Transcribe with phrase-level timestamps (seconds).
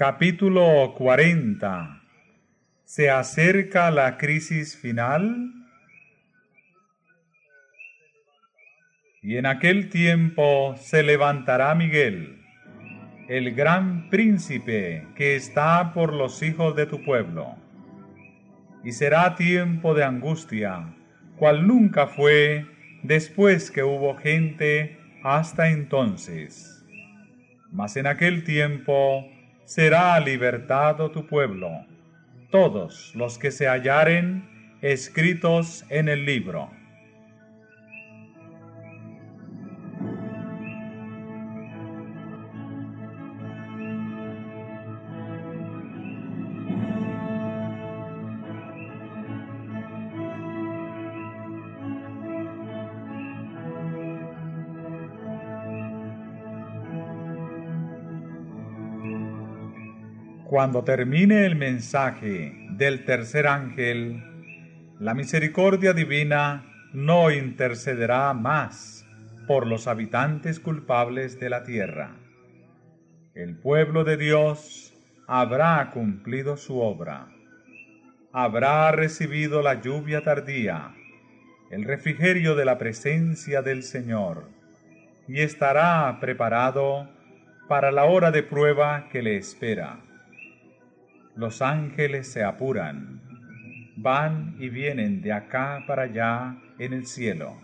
[0.00, 2.00] Capítulo 40.
[2.84, 5.52] ¿Se acerca la crisis final?
[9.20, 12.40] Y en aquel tiempo se levantará Miguel,
[13.28, 17.56] el gran príncipe que está por los hijos de tu pueblo.
[18.82, 20.94] Y será tiempo de angustia,
[21.36, 22.64] cual nunca fue
[23.02, 26.86] después que hubo gente hasta entonces.
[27.70, 29.28] Mas en aquel tiempo
[29.70, 31.86] será libertado tu pueblo,
[32.50, 36.72] todos los que se hallaren escritos en el libro.
[60.50, 64.20] Cuando termine el mensaje del tercer ángel,
[64.98, 69.06] la misericordia divina no intercederá más
[69.46, 72.16] por los habitantes culpables de la tierra.
[73.32, 74.92] El pueblo de Dios
[75.28, 77.28] habrá cumplido su obra,
[78.32, 80.96] habrá recibido la lluvia tardía,
[81.70, 84.48] el refrigerio de la presencia del Señor,
[85.28, 87.08] y estará preparado
[87.68, 90.09] para la hora de prueba que le espera
[91.40, 93.22] los ángeles se apuran,
[93.96, 97.56] van y vienen de acá para allá en el cielo.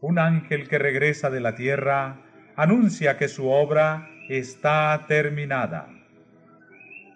[0.00, 2.20] Un ángel que regresa de la tierra
[2.54, 5.88] anuncia que su obra está terminada.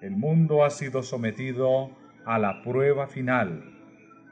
[0.02, 3.62] El mundo ha sido sometido a la prueba final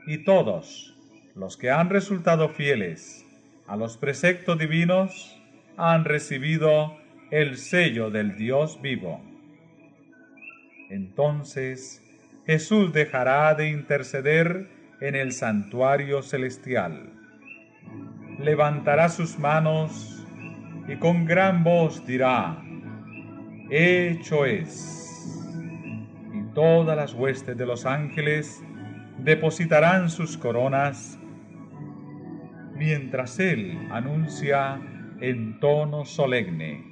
[0.09, 0.97] y todos
[1.37, 3.25] los que han resultado fieles
[3.69, 5.41] a los preceptos divinos
[5.77, 6.97] han recibido
[7.31, 9.36] el sello del Dios vivo.
[10.91, 12.03] Entonces
[12.47, 14.69] Jesús dejará de interceder
[15.01, 17.13] en el santuario celestial.
[18.39, 20.25] Levantará sus manos
[20.89, 22.63] y con gran voz dirá,
[23.69, 25.45] Hecho es.
[26.33, 28.63] Y todas las huestes de los ángeles
[29.19, 31.19] depositarán sus coronas
[32.77, 34.81] mientras Él anuncia
[35.21, 36.85] en tono solemne,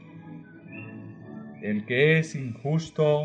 [1.63, 3.25] El que es injusto,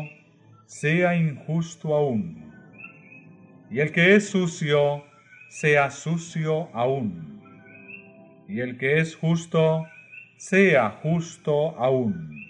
[0.70, 2.48] sea injusto aún,
[3.72, 5.02] y el que es sucio,
[5.48, 7.42] sea sucio aún,
[8.46, 9.84] y el que es justo,
[10.36, 12.46] sea justo aún,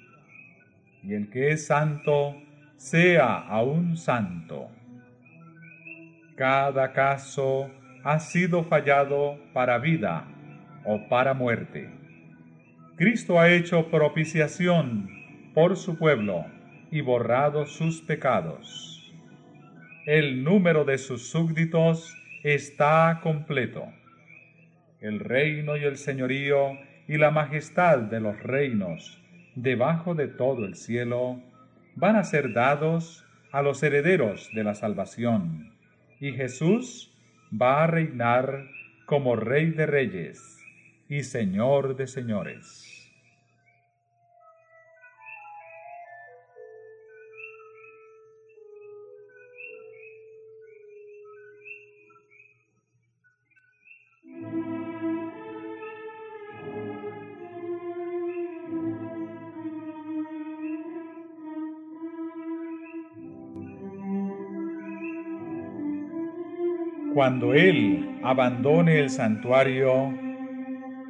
[1.03, 2.37] y el que es santo,
[2.77, 4.69] sea aún santo.
[6.37, 7.71] Cada caso
[8.05, 10.27] ha sido fallado para vida
[10.85, 11.89] o para muerte.
[12.97, 15.09] Cristo ha hecho propiciación
[15.55, 16.60] por su pueblo
[16.91, 19.13] y borrado sus pecados.
[20.07, 23.85] El número de sus súbditos está completo.
[25.01, 29.21] El reino y el señorío y la majestad de los reinos
[29.55, 31.41] debajo de todo el cielo
[31.97, 35.73] van a ser dados a los herederos de la salvación,
[36.21, 37.13] y Jesús
[37.51, 38.69] va a reinar
[39.07, 40.59] como Rey de Reyes
[41.09, 42.90] y Señor de Señores.
[67.21, 70.11] Cuando Él abandone el santuario,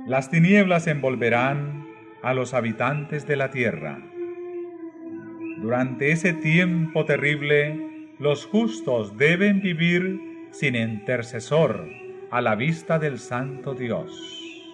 [0.09, 1.87] las tinieblas envolverán
[2.25, 4.03] a los habitantes de la tierra.
[5.59, 11.89] Durante ese tiempo terrible, los justos deben vivir sin intercesor
[12.33, 14.66] a la vista del Santo Dios.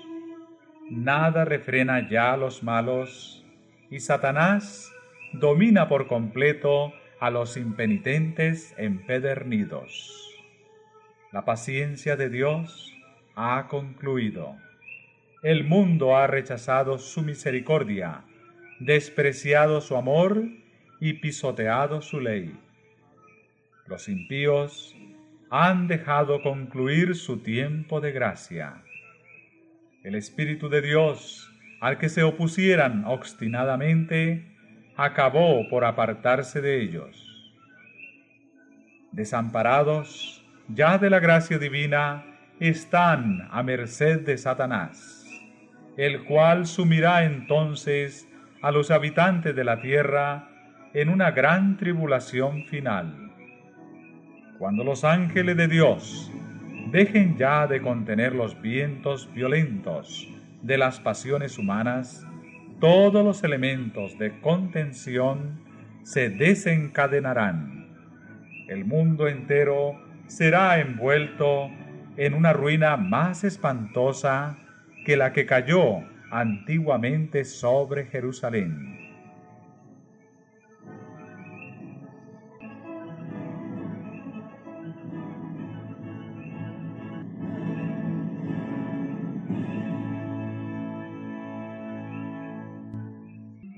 [0.88, 3.44] Nada refrena ya a los malos
[3.90, 4.90] y Satanás
[5.34, 10.25] domina por completo a los impenitentes empedernidos.
[11.36, 12.96] La paciencia de Dios
[13.34, 14.56] ha concluido.
[15.42, 18.22] El mundo ha rechazado su misericordia,
[18.80, 20.44] despreciado su amor
[20.98, 22.58] y pisoteado su ley.
[23.86, 24.96] Los impíos
[25.50, 28.82] han dejado concluir su tiempo de gracia.
[30.04, 34.56] El Espíritu de Dios, al que se opusieran obstinadamente,
[34.96, 37.52] acabó por apartarse de ellos.
[39.12, 40.35] Desamparados,
[40.68, 42.24] ya de la gracia divina,
[42.58, 45.26] están a merced de Satanás,
[45.96, 48.28] el cual sumirá entonces
[48.62, 50.48] a los habitantes de la tierra
[50.94, 53.32] en una gran tribulación final.
[54.58, 56.32] Cuando los ángeles de Dios
[56.90, 60.26] dejen ya de contener los vientos violentos
[60.62, 62.26] de las pasiones humanas,
[62.80, 65.60] todos los elementos de contención
[66.02, 67.88] se desencadenarán.
[68.68, 71.70] El mundo entero será envuelto
[72.16, 74.58] en una ruina más espantosa
[75.04, 78.94] que la que cayó antiguamente sobre Jerusalén.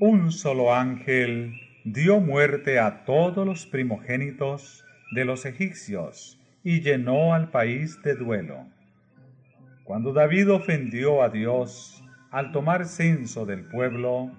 [0.00, 1.54] Un solo ángel
[1.84, 8.66] dio muerte a todos los primogénitos de los egipcios y llenó al país de duelo.
[9.84, 14.30] Cuando David ofendió a Dios al tomar censo del pueblo,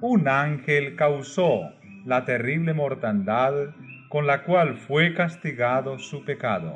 [0.00, 1.72] un ángel causó
[2.04, 3.74] la terrible mortandad
[4.08, 6.74] con la cual fue castigado su pecado.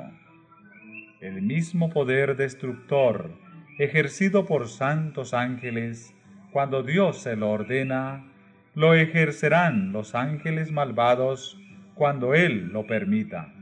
[1.20, 3.30] El mismo poder destructor
[3.78, 6.14] ejercido por santos ángeles
[6.52, 8.24] cuando Dios se lo ordena,
[8.74, 11.58] lo ejercerán los ángeles malvados
[11.94, 13.52] cuando Él lo permita.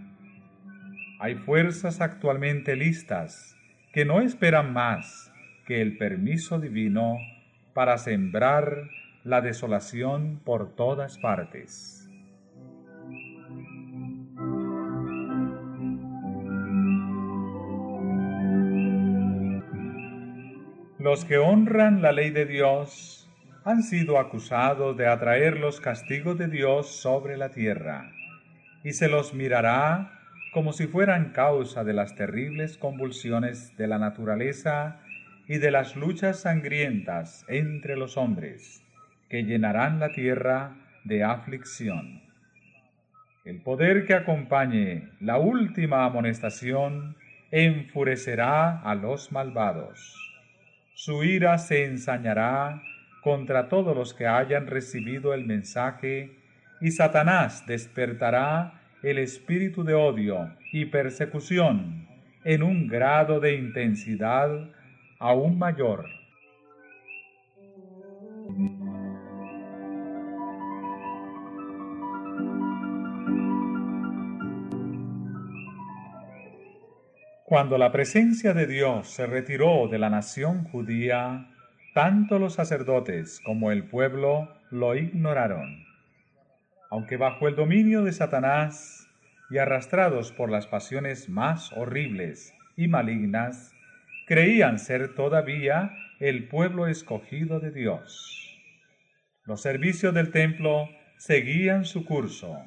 [1.22, 3.54] Hay fuerzas actualmente listas
[3.92, 5.30] que no esperan más
[5.66, 7.18] que el permiso divino
[7.74, 8.88] para sembrar
[9.22, 12.08] la desolación por todas partes.
[20.98, 23.30] Los que honran la ley de Dios
[23.66, 28.10] han sido acusados de atraer los castigos de Dios sobre la tierra,
[28.82, 30.19] y se los mirará
[30.52, 35.00] como si fueran causa de las terribles convulsiones de la naturaleza
[35.46, 38.84] y de las luchas sangrientas entre los hombres,
[39.28, 42.22] que llenarán la tierra de aflicción.
[43.44, 47.16] El poder que acompañe la última amonestación
[47.50, 50.16] enfurecerá a los malvados.
[50.94, 52.82] Su ira se ensañará
[53.22, 56.36] contra todos los que hayan recibido el mensaje,
[56.80, 62.06] y Satanás despertará el espíritu de odio y persecución
[62.44, 64.50] en un grado de intensidad
[65.18, 66.06] aún mayor.
[77.44, 81.48] Cuando la presencia de Dios se retiró de la nación judía,
[81.94, 85.89] tanto los sacerdotes como el pueblo lo ignoraron
[86.90, 89.08] aunque bajo el dominio de Satanás
[89.48, 93.72] y arrastrados por las pasiones más horribles y malignas,
[94.26, 98.58] creían ser todavía el pueblo escogido de Dios.
[99.44, 102.58] Los servicios del templo seguían su curso.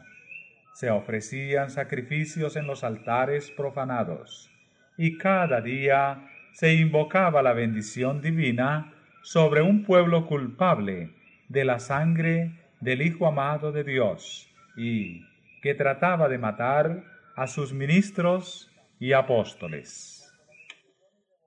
[0.73, 4.49] Se ofrecían sacrificios en los altares profanados,
[4.97, 11.11] y cada día se invocaba la bendición divina sobre un pueblo culpable
[11.49, 15.21] de la sangre del Hijo amado de Dios y
[15.61, 17.03] que trataba de matar
[17.35, 20.31] a sus ministros y apóstoles.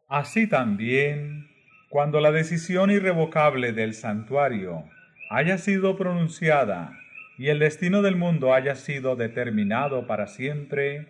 [0.08, 1.50] Así también,
[1.90, 4.84] cuando la decisión irrevocable del santuario
[5.30, 6.92] haya sido pronunciada
[7.38, 11.08] y el destino del mundo haya sido determinado para siempre,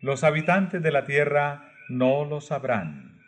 [0.00, 3.18] los habitantes de la tierra no lo sabrán.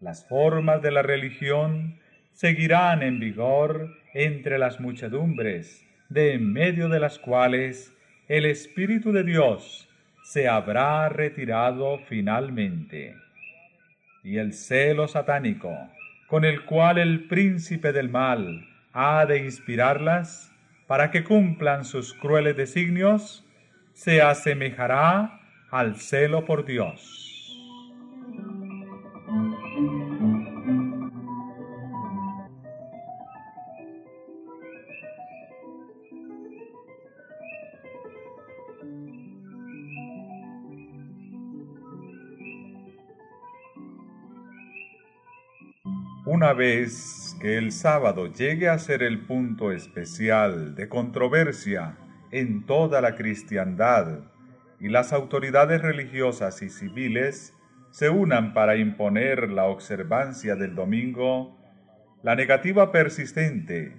[0.00, 2.00] Las formas de la religión
[2.32, 7.92] seguirán en vigor entre las muchedumbres, de en medio de las cuales
[8.28, 9.88] el Espíritu de Dios
[10.22, 13.16] se habrá retirado finalmente.
[14.22, 15.70] Y el celo satánico,
[16.28, 20.50] con el cual el príncipe del mal ha de inspirarlas
[20.86, 23.44] para que cumplan sus crueles designios,
[23.92, 25.40] se asemejará
[25.70, 27.33] al celo por Dios.
[46.44, 51.96] Una vez que el sábado llegue a ser el punto especial de controversia
[52.32, 54.18] en toda la cristiandad
[54.78, 57.54] y las autoridades religiosas y civiles
[57.92, 61.58] se unan para imponer la observancia del domingo,
[62.22, 63.96] la negativa persistente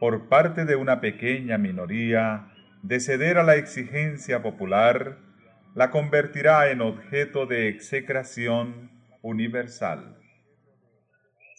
[0.00, 2.48] por parte de una pequeña minoría
[2.82, 5.18] de ceder a la exigencia popular
[5.76, 8.90] la convertirá en objeto de execración
[9.22, 10.23] universal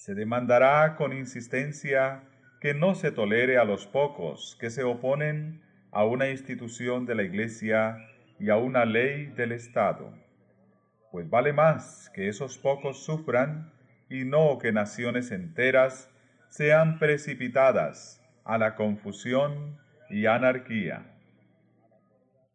[0.05, 2.21] se demandará con insistencia
[2.61, 7.23] que no se tolere a los pocos que se oponen a una institución de la
[7.23, 7.97] Iglesia
[8.39, 10.13] y a una ley del Estado.
[11.11, 13.71] Pues vale más que esos pocos sufran
[14.07, 16.07] y no que naciones enteras
[16.49, 19.79] sean precipitadas a la confusión
[20.11, 21.17] y anarquía.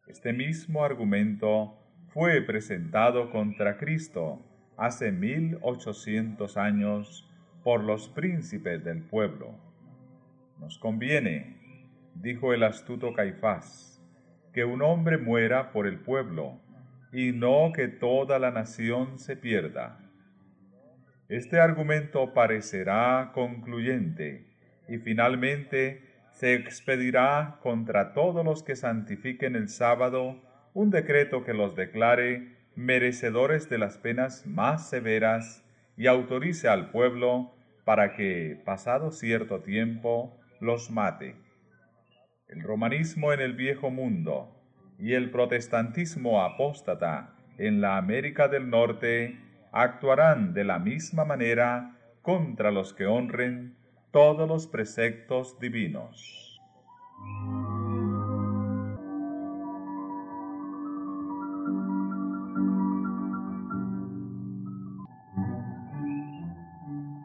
[0.07, 1.77] Este mismo argumento
[2.13, 4.41] fue presentado contra Cristo
[4.77, 7.27] hace mil ochocientos años
[7.63, 9.55] por los príncipes del pueblo.
[10.59, 11.57] Nos conviene,
[12.15, 14.01] dijo el astuto Caifás,
[14.53, 16.59] que un hombre muera por el pueblo,
[17.13, 19.99] y no que toda la nación se pierda.
[21.29, 24.47] Este argumento parecerá concluyente,
[24.87, 30.41] y finalmente se expedirá contra todos los que santifiquen el sábado
[30.73, 35.63] un decreto que los declare merecedores de las penas más severas
[35.97, 37.53] y autorice al pueblo
[37.85, 41.35] para que, pasado cierto tiempo, los mate.
[42.47, 44.55] El romanismo en el viejo mundo
[44.99, 49.39] y el protestantismo apóstata en la América del Norte
[49.71, 53.75] actuarán de la misma manera contra los que honren
[54.11, 56.59] todos los preceptos divinos.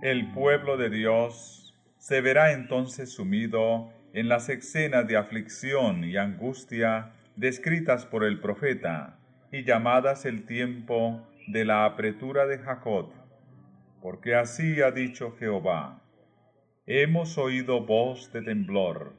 [0.07, 7.11] El pueblo de Dios se verá entonces sumido en las escenas de aflicción y angustia
[7.35, 9.19] descritas por el profeta
[9.51, 13.11] y llamadas el tiempo de la apretura de Jacob,
[14.01, 16.01] porque así ha dicho Jehová,
[16.87, 19.13] hemos oído voz de temblor,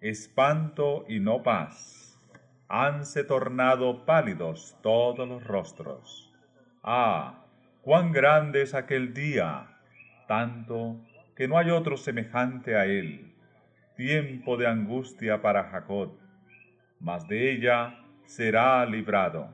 [0.00, 2.20] espanto y no paz,
[2.66, 6.34] hanse tornado pálidos todos los rostros.
[6.82, 7.44] Ah,
[7.82, 9.70] cuán grande es aquel día,
[10.26, 11.00] tanto
[11.36, 13.32] que no hay otro semejante a él,
[13.96, 16.12] tiempo de angustia para Jacob,
[17.00, 19.48] mas de ella será librado.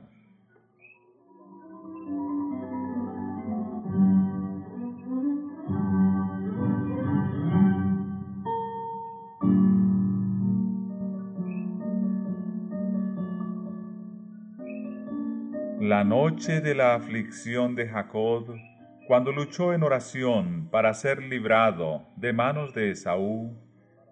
[15.79, 18.55] La noche de la aflicción de Jacob
[19.07, 23.57] cuando luchó en oración para ser librado de manos de Esaú,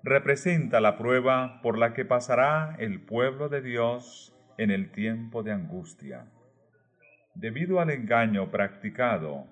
[0.03, 5.51] representa la prueba por la que pasará el pueblo de Dios en el tiempo de
[5.51, 6.25] angustia.
[7.35, 9.45] Debido al engaño practicado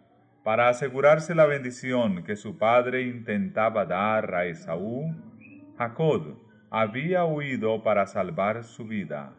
[0.44, 5.16] para asegurarse la bendición que su padre intentaba dar a Esaú,
[5.78, 6.40] Jacob
[6.72, 9.34] había huido para salvar su vida,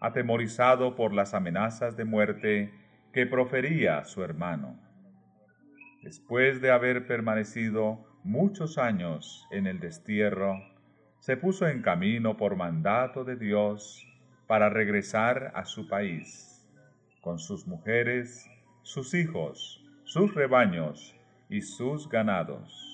[0.00, 2.72] atemorizado por las amenazas de muerte
[3.12, 4.91] que profería su hermano
[6.02, 10.60] después de haber permanecido muchos años en el destierro,
[11.20, 14.04] se puso en camino por mandato de Dios
[14.48, 16.68] para regresar a su país,
[17.20, 18.50] con sus mujeres,
[18.82, 21.16] sus hijos, sus rebaños
[21.48, 22.88] y sus ganados.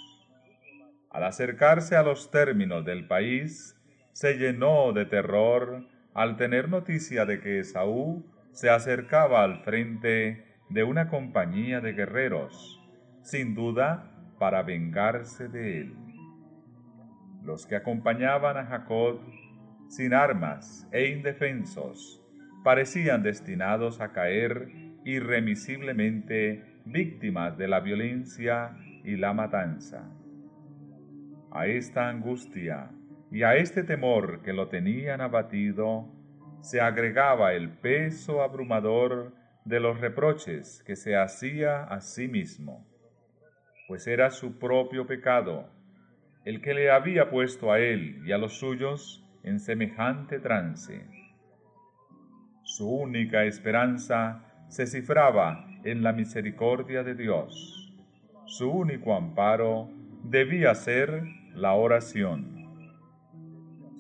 [1.10, 3.74] Al acercarse a los términos del país,
[4.12, 10.84] se llenó de terror al tener noticia de que Esaú se acercaba al frente de
[10.84, 12.77] una compañía de guerreros
[13.22, 15.94] sin duda para vengarse de él.
[17.42, 19.20] Los que acompañaban a Jacob
[19.88, 22.22] sin armas e indefensos
[22.62, 24.68] parecían destinados a caer
[25.04, 30.10] irremisiblemente víctimas de la violencia y la matanza.
[31.50, 32.90] A esta angustia
[33.30, 36.12] y a este temor que lo tenían abatido,
[36.60, 39.34] se agregaba el peso abrumador
[39.64, 42.87] de los reproches que se hacía a sí mismo
[43.88, 45.70] pues era su propio pecado
[46.44, 51.06] el que le había puesto a él y a los suyos en semejante trance.
[52.62, 57.94] Su única esperanza se cifraba en la misericordia de Dios.
[58.46, 59.90] Su único amparo
[60.22, 61.22] debía ser
[61.54, 62.84] la oración.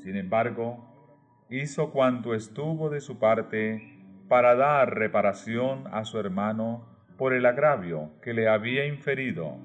[0.02, 7.32] Sin embargo, hizo cuanto estuvo de su parte para dar reparación a su hermano por
[7.32, 9.58] el agravio que le había inferido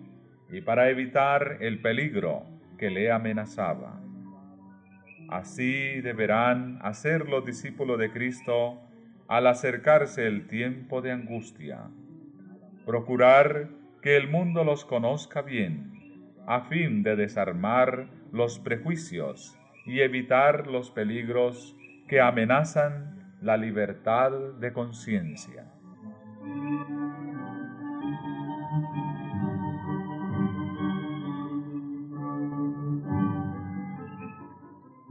[0.50, 2.44] y para evitar el peligro
[2.78, 4.00] que le amenazaba.
[5.30, 8.82] Así deberán hacer los discípulos de Cristo
[9.28, 11.90] al acercarse el tiempo de angustia.
[12.86, 13.70] Procurar
[14.02, 15.94] que el mundo los conozca bien,
[16.46, 21.76] a fin de desarmar los prejuicios y evitar los peligros
[22.08, 25.66] que amenazan la libertad de conciencia.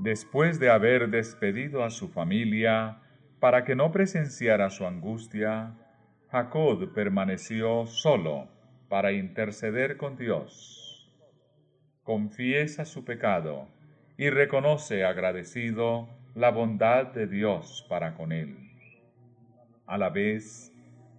[0.03, 2.99] Después de haber despedido a su familia
[3.39, 5.77] para que no presenciara su angustia,
[6.29, 8.49] Jacob permaneció solo
[8.89, 11.09] para interceder con Dios.
[12.03, 13.69] Confiesa su pecado
[14.17, 18.57] y reconoce agradecido la bondad de Dios para con él.
[19.87, 20.73] A la vez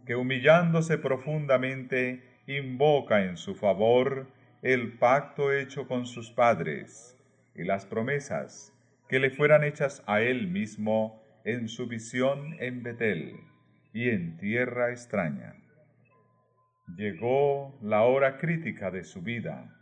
[0.05, 4.27] que humillándose profundamente invoca en su favor
[4.61, 7.17] el pacto hecho con sus padres
[7.55, 8.72] y las promesas
[9.07, 13.35] que le fueran hechas a él mismo en su visión en Betel
[13.93, 15.55] y en tierra extraña.
[16.95, 19.73] Llegó la hora crítica de su vida.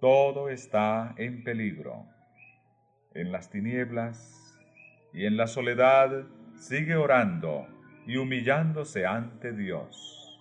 [0.00, 2.06] Todo está en peligro.
[3.14, 4.58] En las tinieblas
[5.12, 6.26] y en la soledad
[6.56, 7.66] sigue orando
[8.06, 10.40] y humillándose ante Dios.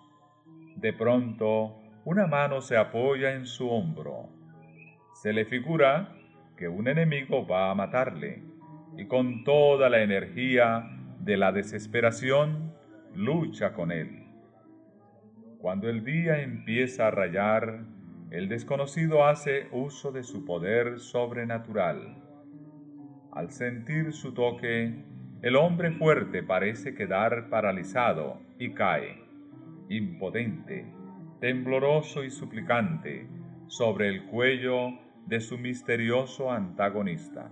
[0.75, 4.29] De pronto, una mano se apoya en su hombro.
[5.13, 6.16] Se le figura
[6.57, 8.41] que un enemigo va a matarle
[8.97, 12.73] y con toda la energía de la desesperación
[13.13, 14.25] lucha con él.
[15.59, 17.85] Cuando el día empieza a rayar,
[18.31, 22.23] el desconocido hace uso de su poder sobrenatural.
[23.31, 25.05] Al sentir su toque,
[25.41, 29.21] el hombre fuerte parece quedar paralizado y cae,
[29.89, 30.85] impotente,
[31.39, 33.27] tembloroso y suplicante,
[33.67, 37.51] sobre el cuello de su misterioso antagonista.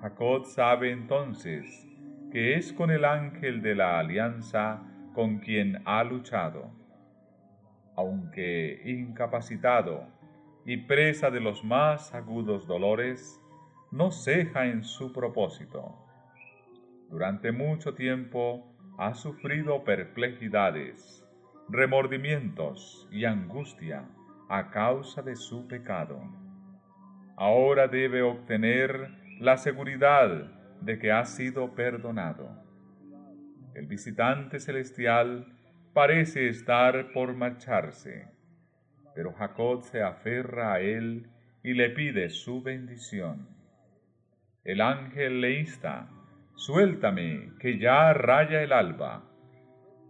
[0.00, 1.88] Jacob sabe entonces
[2.30, 4.82] que es con el ángel de la alianza
[5.14, 6.70] con quien ha luchado.
[7.96, 10.06] Aunque incapacitado
[10.64, 13.40] y presa de los más agudos dolores,
[13.90, 15.96] no ceja en su propósito.
[17.10, 21.26] Durante mucho tiempo ha sufrido perplejidades,
[21.68, 24.06] remordimientos y angustia
[24.48, 26.20] a causa de su pecado.
[27.36, 32.48] Ahora debe obtener la seguridad de que ha sido perdonado.
[33.74, 35.46] El visitante celestial
[35.92, 38.26] parece estar por marcharse,
[39.14, 41.28] pero Jacob se aferra a él
[41.62, 43.48] y le pide su bendición.
[44.64, 46.08] El ángel le insta,
[46.54, 49.24] suéltame, que ya raya el alba.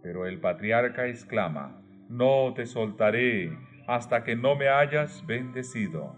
[0.01, 6.15] Pero el patriarca exclama, no te soltaré hasta que no me hayas bendecido.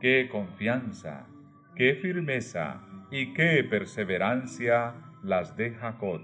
[0.00, 1.26] Qué confianza,
[1.74, 6.20] qué firmeza y qué perseverancia las de Jacob.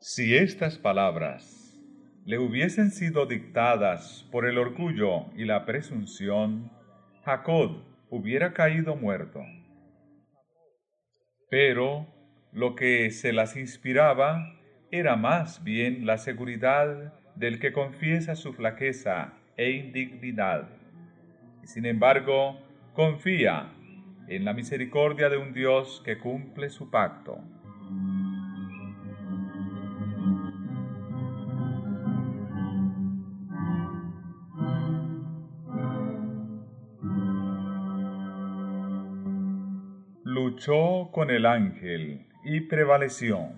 [0.00, 1.80] Si estas palabras
[2.24, 6.72] le hubiesen sido dictadas por el orgullo y la presunción,
[7.24, 9.44] Jacob hubiera caído muerto.
[11.48, 12.08] Pero
[12.50, 14.58] lo que se las inspiraba
[14.90, 20.68] era más bien la seguridad del que confiesa su flaqueza e indignidad.
[21.64, 22.58] Sin embargo,
[22.94, 23.72] confía
[24.28, 27.38] en la misericordia de un Dios que cumple su pacto.
[40.24, 43.48] Luchó con el ángel y prevaleció.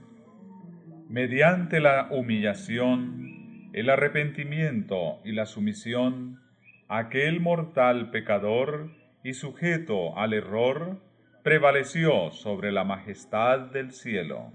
[1.08, 3.27] Mediante la humillación,
[3.72, 6.40] el arrepentimiento y la sumisión,
[6.88, 8.90] aquel mortal pecador
[9.22, 11.00] y sujeto al error,
[11.42, 14.52] prevaleció sobre la majestad del cielo.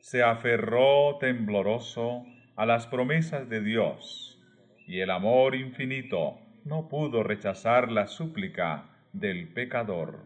[0.00, 2.24] Se aferró tembloroso
[2.56, 4.40] a las promesas de Dios,
[4.86, 10.20] y el amor infinito no pudo rechazar la súplica del pecador.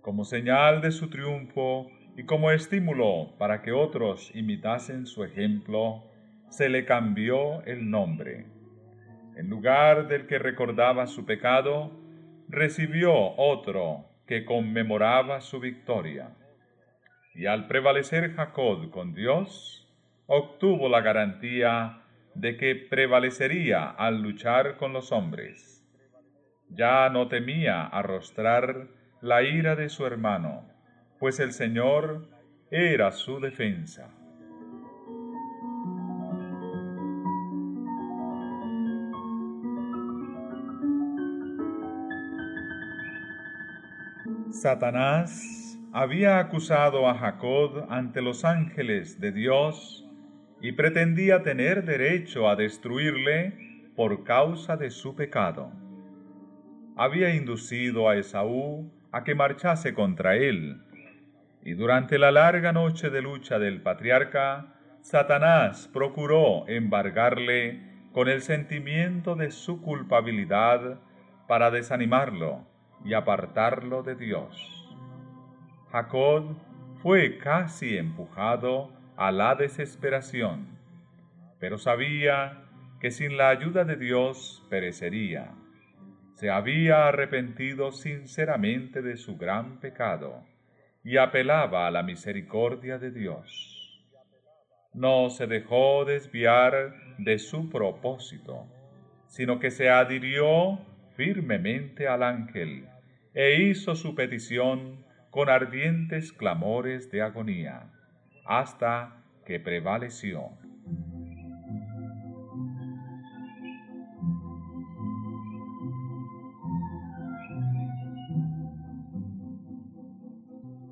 [0.00, 6.04] Como señal de su triunfo y como estímulo para que otros imitasen su ejemplo,
[6.54, 8.46] se le cambió el nombre.
[9.36, 11.90] En lugar del que recordaba su pecado,
[12.48, 16.30] recibió otro que conmemoraba su victoria.
[17.34, 19.92] Y al prevalecer Jacob con Dios,
[20.28, 22.02] obtuvo la garantía
[22.36, 25.84] de que prevalecería al luchar con los hombres.
[26.70, 28.86] Ya no temía arrostrar
[29.20, 30.68] la ira de su hermano,
[31.18, 32.28] pues el Señor
[32.70, 34.13] era su defensa.
[44.64, 50.08] Satanás había acusado a Jacob ante los ángeles de Dios
[50.58, 55.70] y pretendía tener derecho a destruirle por causa de su pecado.
[56.96, 60.80] Había inducido a Esaú a que marchase contra él,
[61.62, 67.82] y durante la larga noche de lucha del patriarca, Satanás procuró embargarle
[68.14, 71.00] con el sentimiento de su culpabilidad
[71.46, 72.72] para desanimarlo
[73.04, 74.84] y apartarlo de Dios.
[75.92, 76.56] Jacob
[77.02, 80.78] fue casi empujado a la desesperación,
[81.60, 82.64] pero sabía
[82.98, 85.52] que sin la ayuda de Dios perecería.
[86.34, 90.42] Se había arrepentido sinceramente de su gran pecado
[91.04, 94.02] y apelaba a la misericordia de Dios.
[94.94, 98.66] No se dejó desviar de su propósito,
[99.26, 100.78] sino que se adhirió
[101.14, 102.88] firmemente al ángel
[103.34, 107.90] e hizo su petición con ardientes clamores de agonía,
[108.46, 110.50] hasta que prevaleció.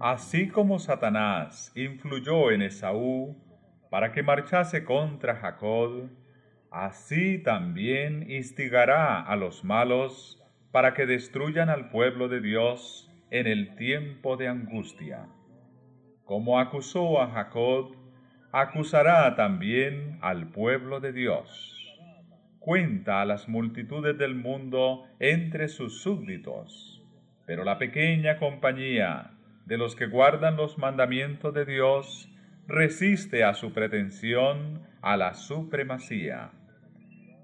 [0.01, 3.37] Así como Satanás influyó en Esaú
[3.89, 6.11] para que marchase contra Jacob,
[6.73, 10.42] así también instigará a los malos
[10.73, 15.27] para que destruyan al pueblo de Dios en el tiempo de angustia.
[16.25, 17.95] Como acusó a Jacob,
[18.53, 21.79] acusará también al pueblo de Dios.
[22.59, 27.03] Cuenta a las multitudes del mundo entre sus súbditos,
[27.47, 29.33] pero la pequeña compañía
[29.67, 32.29] de los que guardan los mandamientos de Dios
[32.67, 36.51] resiste a su pretensión a la supremacía.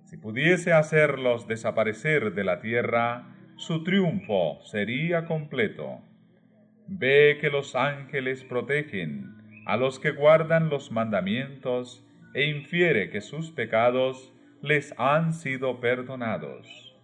[0.09, 6.01] Si pudiese hacerlos desaparecer de la tierra, su triunfo sería completo.
[6.87, 9.27] Ve que los ángeles protegen
[9.66, 16.97] a los que guardan los mandamientos e infiere que sus pecados les han sido perdonados.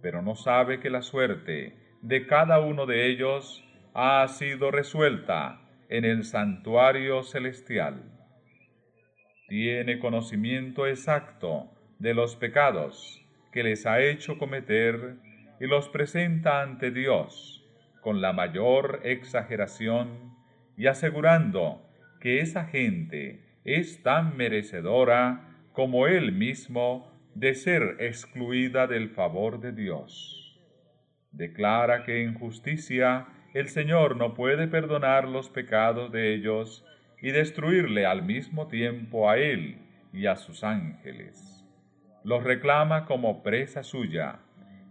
[0.00, 6.06] Pero no sabe que la suerte de cada uno de ellos ha sido resuelta en
[6.06, 8.02] el santuario celestial.
[9.46, 15.16] Tiene conocimiento exacto de los pecados que les ha hecho cometer
[15.60, 17.64] y los presenta ante Dios
[18.00, 20.34] con la mayor exageración
[20.76, 21.82] y asegurando
[22.20, 29.72] que esa gente es tan merecedora como él mismo de ser excluida del favor de
[29.72, 30.58] Dios.
[31.32, 36.84] Declara que en justicia el Señor no puede perdonar los pecados de ellos
[37.20, 39.78] y destruirle al mismo tiempo a él
[40.12, 41.55] y a sus ángeles.
[42.26, 44.40] Los reclama como presa suya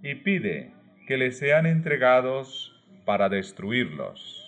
[0.01, 0.71] y pide
[1.05, 4.41] que le sean entregados para destruirlos.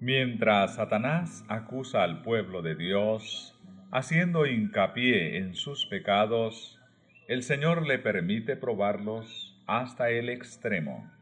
[0.00, 3.60] Mientras Satanás acusa al pueblo de Dios,
[3.92, 6.77] haciendo hincapié en sus pecados,
[7.28, 11.12] el Señor le permite probarlos hasta el extremo.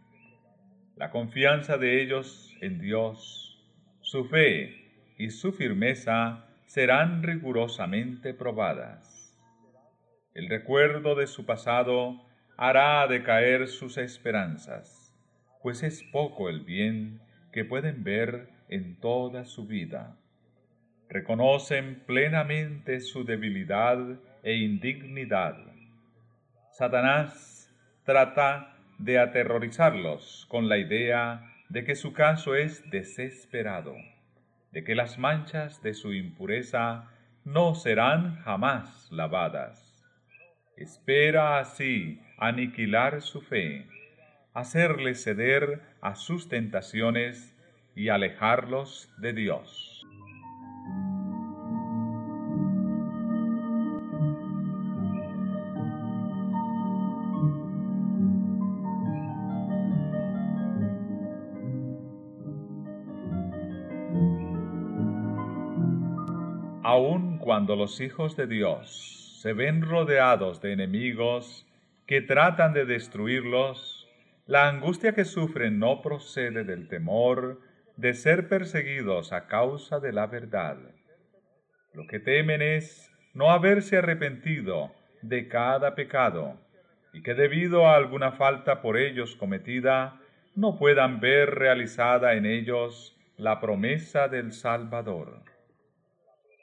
[0.95, 3.61] La confianza de ellos en Dios,
[4.03, 9.37] su fe y su firmeza serán rigurosamente probadas.
[10.33, 12.23] El recuerdo de su pasado
[12.57, 15.13] hará decaer sus esperanzas,
[15.61, 20.17] pues es poco el bien que pueden ver en toda su vida.
[21.09, 23.99] Reconocen plenamente su debilidad
[24.45, 25.66] e indignidad.
[26.79, 33.95] Satanás trata de aterrorizarlos con la idea de que su caso es desesperado,
[34.73, 37.11] de que las manchas de su impureza
[37.47, 40.05] no serán jamás lavadas.
[40.77, 43.87] Espera así aniquilar su fe,
[44.53, 47.57] hacerle ceder a sus tentaciones
[47.95, 49.96] y alejarlos de Dios.
[67.57, 71.67] Cuando los hijos de Dios se ven rodeados de enemigos
[72.07, 74.07] que tratan de destruirlos,
[74.45, 77.63] la angustia que sufren no procede del temor
[77.97, 80.77] de ser perseguidos a causa de la verdad.
[81.95, 84.93] Lo que temen es no haberse arrepentido
[85.23, 86.61] de cada pecado,
[87.15, 90.21] y que debido a alguna falta por ellos cometida,
[90.55, 95.56] no puedan ver realizada en ellos la promesa del Salvador.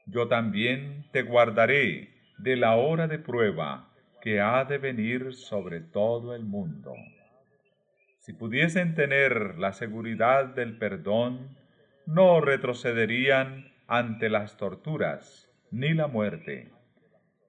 [0.05, 3.89] Yo también te guardaré de la hora de prueba
[4.21, 6.93] que ha de venir sobre todo el mundo.
[8.19, 11.57] Si pudiesen tener la seguridad del perdón,
[12.05, 16.69] no retrocederían ante las torturas ni la muerte.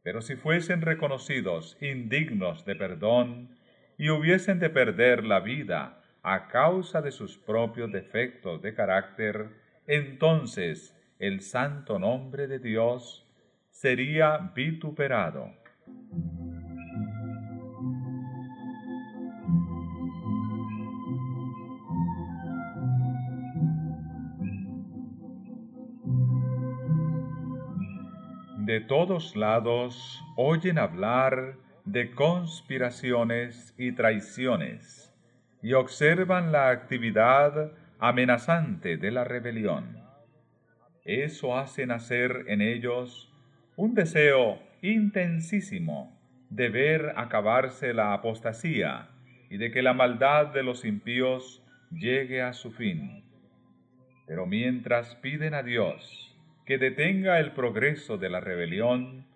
[0.02, 3.56] Pero si fuesen reconocidos indignos de perdón
[3.96, 9.50] y hubiesen de perder la vida a causa de sus propios defectos de carácter,
[9.86, 13.26] entonces el santo nombre de Dios
[13.70, 15.50] sería vituperado.
[28.64, 35.14] De todos lados oyen hablar de conspiraciones y traiciones
[35.62, 40.03] y observan la actividad amenazante de la rebelión.
[41.04, 43.30] Eso hace nacer en ellos
[43.76, 49.08] un deseo intensísimo de ver acabarse la apostasía
[49.50, 53.22] y de que la maldad de los impíos llegue a su fin.
[54.26, 59.26] Pero mientras piden a Dios que detenga el progreso de la rebelión,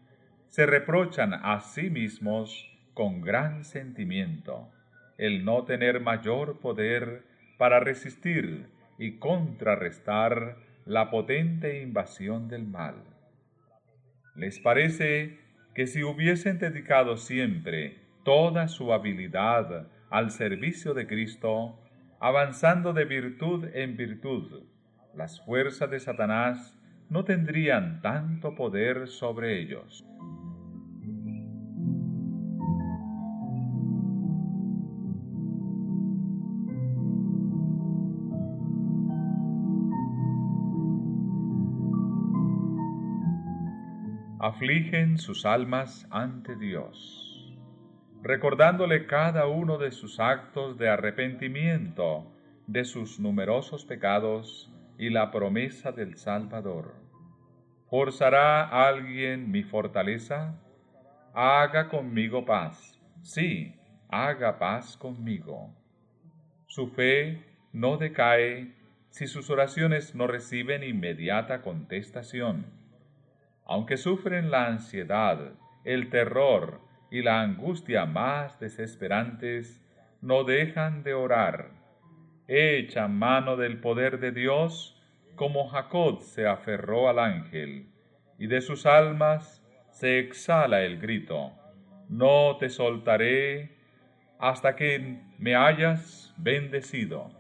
[0.48, 4.72] se reprochan a sí mismos con gran sentimiento
[5.18, 7.24] el no tener mayor poder
[7.59, 8.66] para resistir
[8.98, 12.94] y contrarrestar la potente invasión del mal.
[14.35, 15.38] ¿Les parece
[15.74, 21.79] que si hubiesen dedicado siempre toda su habilidad al servicio de Cristo,
[22.20, 24.62] avanzando de virtud en virtud,
[25.14, 26.74] las fuerzas de Satanás
[27.11, 30.07] no tendrían tanto poder sobre ellos?
[44.49, 47.55] Afligen sus almas ante Dios,
[48.23, 52.33] recordándole cada uno de sus actos de arrepentimiento,
[52.67, 56.95] de sus numerosos pecados y la promesa del Salvador.
[57.91, 60.59] ¿Forzará alguien mi fortaleza?
[61.35, 62.99] Haga conmigo paz.
[63.21, 63.75] Sí,
[64.09, 65.75] haga paz conmigo.
[66.67, 68.73] Su fe no decae
[69.11, 72.78] si sus oraciones no reciben inmediata contestación
[73.68, 75.52] aunque sufren la ansiedad,
[75.85, 79.85] el terror y la angustia más desesperantes,
[80.20, 81.70] no dejan de orar.
[82.48, 85.00] Echan mano del poder de Dios
[85.37, 87.87] como Jacob se aferró al ángel,
[88.38, 91.52] y de sus almas se exhala el grito,
[92.09, 93.76] no te soltaré
[94.38, 97.31] hasta que me hayas bendecido.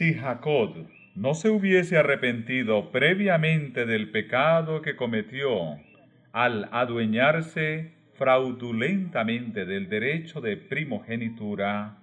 [0.00, 5.78] Si Jacob no se hubiese arrepentido previamente del pecado que cometió
[6.32, 11.98] al adueñarse fraudulentamente del derecho de primogenitura,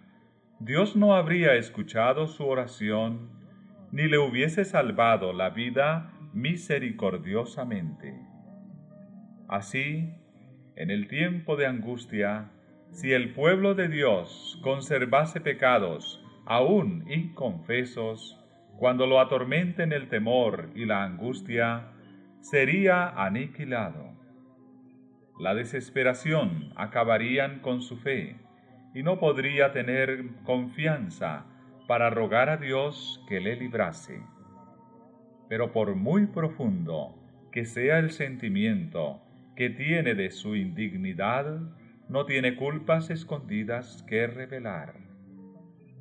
[0.60, 3.32] Dios no habría escuchado su oración
[3.92, 8.14] ni le hubiese salvado la vida misericordiosamente.
[9.48, 10.14] Así,
[10.76, 12.52] en el tiempo de angustia,
[12.92, 18.42] si el pueblo de Dios conservase pecados aún inconfesos,
[18.78, 21.90] cuando lo atormenten el temor y la angustia,
[22.40, 24.16] sería aniquilado.
[25.40, 28.38] La desesperación acabarían con su fe
[28.94, 31.46] y no podría tener confianza
[31.86, 34.22] para rogar a Dios que le librase.
[35.50, 37.16] Pero por muy profundo
[37.52, 39.22] que sea el sentimiento
[39.56, 41.60] que tiene de su indignidad,
[42.08, 45.07] no tiene culpas escondidas que revelar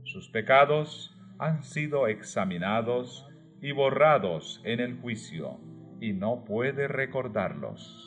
[0.06, 3.28] sus pecados han sido examinados
[3.60, 5.58] y borrados en el juicio,
[6.00, 8.02] y no puede recordarlos.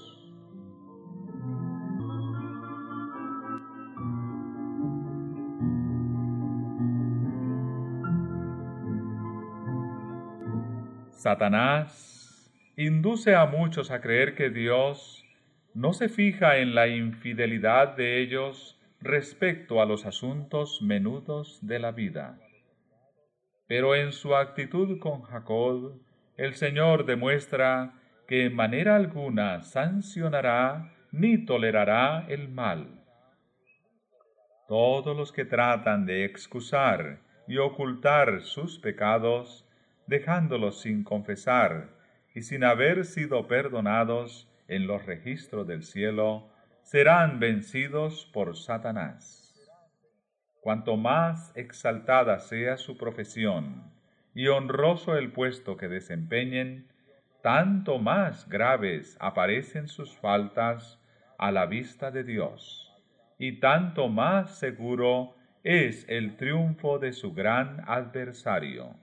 [11.12, 15.26] Satanás induce a muchos a creer que Dios
[15.74, 21.92] no se fija en la infidelidad de ellos respecto a los asuntos menudos de la
[21.92, 22.38] vida.
[23.68, 26.02] Pero en su actitud con Jacob,
[26.38, 27.94] el Señor demuestra
[28.28, 33.04] que en manera alguna sancionará ni tolerará el mal.
[34.68, 39.68] Todos los que tratan de excusar y ocultar sus pecados,
[40.06, 41.90] dejándolos sin confesar
[42.36, 46.48] y sin haber sido perdonados en los registros del cielo,
[46.84, 49.70] serán vencidos por Satanás.
[50.62, 53.92] Cuanto más exaltada sea su profesión
[54.34, 56.88] y honroso el puesto que desempeñen,
[57.42, 61.00] tanto más graves aparecen sus faltas
[61.38, 62.94] a la vista de Dios,
[63.38, 68.96] y tanto más seguro es el triunfo de su gran adversario.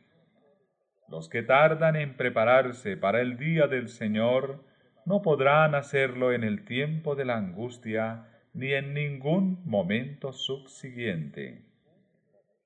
[1.08, 4.64] Los que tardan en prepararse para el día del Señor
[5.06, 11.62] no podrán hacerlo en el tiempo de la angustia ni en ningún momento subsiguiente.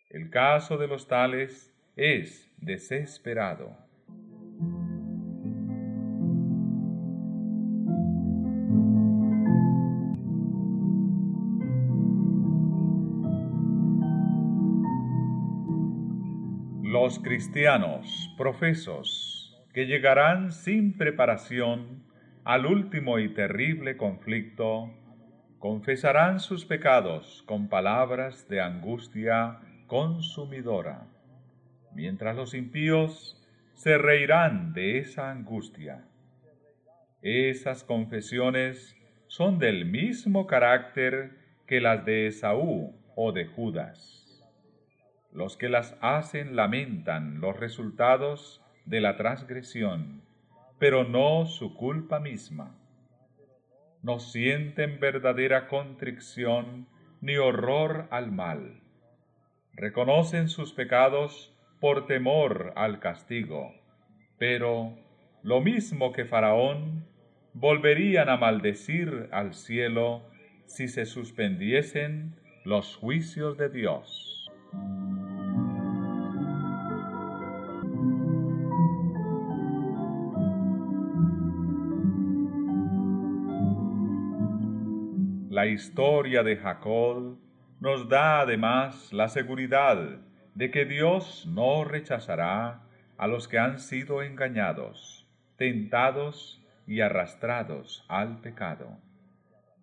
[0.08, 3.76] El caso de los tales es desesperado.
[16.82, 22.09] Los cristianos profesos que llegarán sin preparación
[22.44, 24.90] al último y terrible conflicto,
[25.58, 31.06] confesarán sus pecados con palabras de angustia consumidora,
[31.94, 33.36] mientras los impíos
[33.74, 36.06] se reirán de esa angustia.
[37.20, 41.32] Esas confesiones son del mismo carácter
[41.66, 44.16] que las de Esaú o de Judas.
[45.30, 50.22] Los que las hacen lamentan los resultados de la transgresión
[50.80, 52.74] pero no su culpa misma.
[54.02, 56.88] No sienten verdadera contrición
[57.20, 58.80] ni horror al mal.
[59.74, 63.74] Reconocen sus pecados por temor al castigo,
[64.38, 64.96] pero,
[65.42, 67.06] lo mismo que Faraón,
[67.52, 70.22] volverían a maldecir al cielo
[70.64, 74.50] si se suspendiesen los juicios de Dios.
[85.60, 87.38] La historia de Jacob
[87.80, 89.98] nos da además la seguridad
[90.54, 92.80] de que Dios no rechazará
[93.18, 98.96] a los que han sido engañados, tentados y arrastrados al pecado,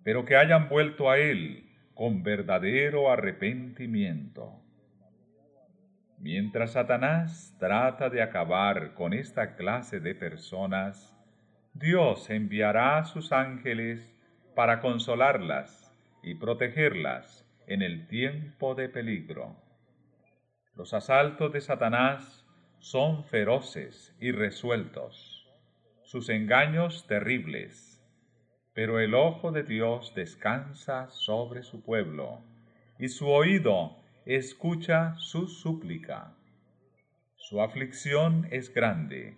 [0.04, 4.60] pero que hayan vuelto a Él con verdadero arrepentimiento.
[6.18, 11.16] Mientras Satanás trata de acabar con esta clase de personas,
[11.76, 14.17] Dios enviará a sus ángeles
[14.58, 15.94] para consolarlas
[16.24, 19.56] y protegerlas en el tiempo de peligro.
[20.76, 22.44] Los asaltos de Satanás
[22.80, 25.48] son feroces y resueltos,
[26.02, 28.04] sus engaños terribles,
[28.74, 32.42] pero el ojo de Dios descansa sobre su pueblo,
[32.98, 36.34] y su oído escucha su súplica.
[37.36, 39.38] Su aflicción es grande,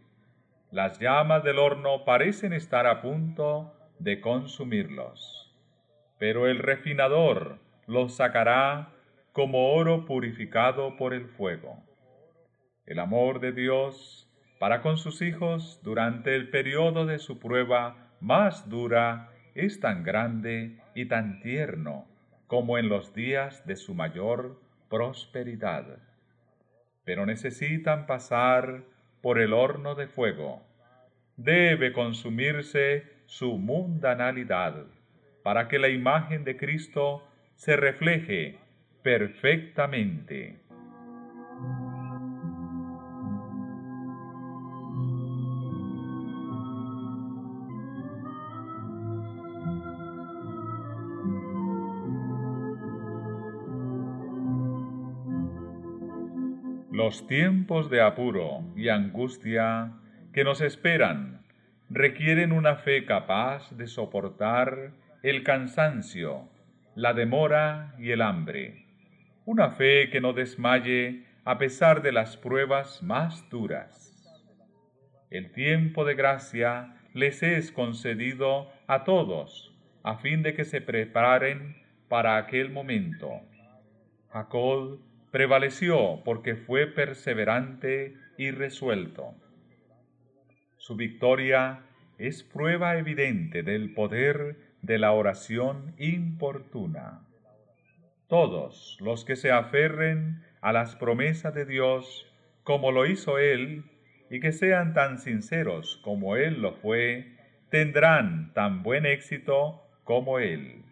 [0.72, 5.54] las llamas del horno parecen estar a punto de consumirlos.
[6.18, 8.94] Pero el refinador los sacará
[9.34, 11.84] como oro purificado por el fuego.
[12.86, 18.70] El amor de Dios para con sus hijos durante el periodo de su prueba más
[18.70, 22.06] dura es tan grande y tan tierno
[22.48, 24.60] como en los días de su mayor
[24.90, 26.00] prosperidad.
[27.06, 28.84] Pero necesitan pasar
[29.22, 30.62] por el horno de fuego.
[31.38, 34.88] Debe consumirse su mundanalidad,
[35.44, 38.58] para que la imagen de Cristo se refleje
[39.04, 40.58] perfectamente.
[56.92, 59.94] Los tiempos de apuro y angustia
[60.34, 61.39] que nos esperan
[61.90, 64.92] requieren una fe capaz de soportar
[65.24, 66.48] el cansancio,
[66.96, 68.86] la demora y el hambre,
[69.46, 74.06] una fe que no desmaye a pesar de las pruebas más duras.
[75.32, 81.76] El tiempo de gracia les es concedido a todos, a fin de que se preparen
[82.08, 83.42] para aquel momento.
[84.32, 85.00] Jacob
[85.32, 89.34] prevaleció porque fue perseverante y resuelto.
[90.80, 91.82] Su victoria
[92.18, 97.28] es prueba evidente del poder de la oración importuna.
[98.30, 103.84] Todos los que se aferren a las promesas de Dios, como lo hizo Él,
[104.30, 107.36] y que sean tan sinceros como Él lo fue,
[107.70, 110.86] tendrán tan buen éxito como Él.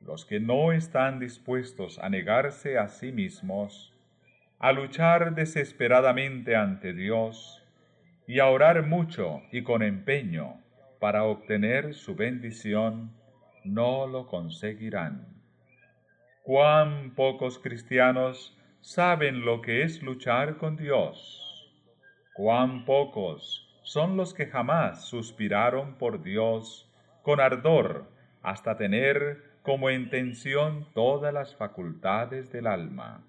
[0.00, 3.92] Los que no están dispuestos a negarse a sí mismos,
[4.60, 7.59] a luchar desesperadamente ante Dios,
[8.26, 10.60] y a orar mucho y con empeño
[10.98, 13.12] para obtener su bendición,
[13.64, 15.26] no lo conseguirán.
[16.42, 21.72] Cuán pocos cristianos saben lo que es luchar con Dios.
[22.34, 26.90] Cuán pocos son los que jamás suspiraron por Dios
[27.22, 28.10] con ardor
[28.42, 33.24] hasta tener como intención todas las facultades del alma.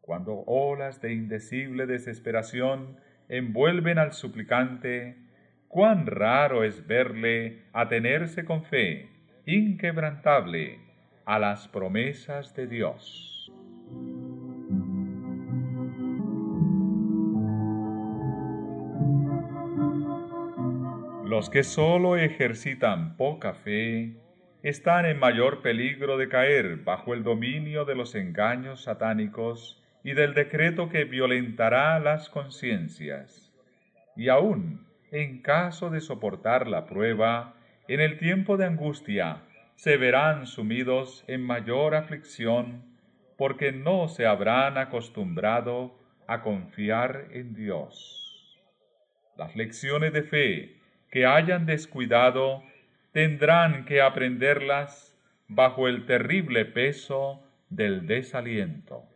[0.00, 2.98] Cuando olas de indecible desesperación
[3.32, 5.16] envuelven al suplicante,
[5.66, 9.08] cuán raro es verle atenerse con fe
[9.46, 10.78] inquebrantable
[11.24, 13.50] a las promesas de Dios.
[21.24, 24.12] Los que sólo ejercitan poca fe
[24.62, 30.34] están en mayor peligro de caer bajo el dominio de los engaños satánicos y del
[30.34, 33.52] decreto que violentará las conciencias.
[34.16, 37.54] Y aún, en caso de soportar la prueba,
[37.88, 39.42] en el tiempo de angustia
[39.74, 42.84] se verán sumidos en mayor aflicción
[43.36, 48.60] porque no se habrán acostumbrado a confiar en Dios.
[49.36, 50.76] Las lecciones de fe
[51.10, 52.62] que hayan descuidado
[53.12, 59.11] tendrán que aprenderlas bajo el terrible peso del desaliento.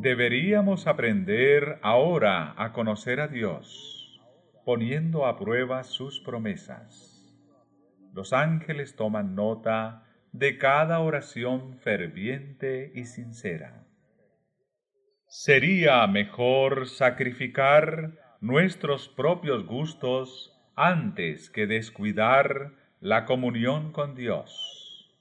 [0.00, 4.18] Deberíamos aprender ahora a conocer a Dios,
[4.64, 7.36] poniendo a prueba sus promesas.
[8.14, 13.84] Los ángeles toman nota de cada oración ferviente y sincera.
[15.26, 25.12] Sería mejor sacrificar nuestros propios gustos antes que descuidar la comunión con Dios.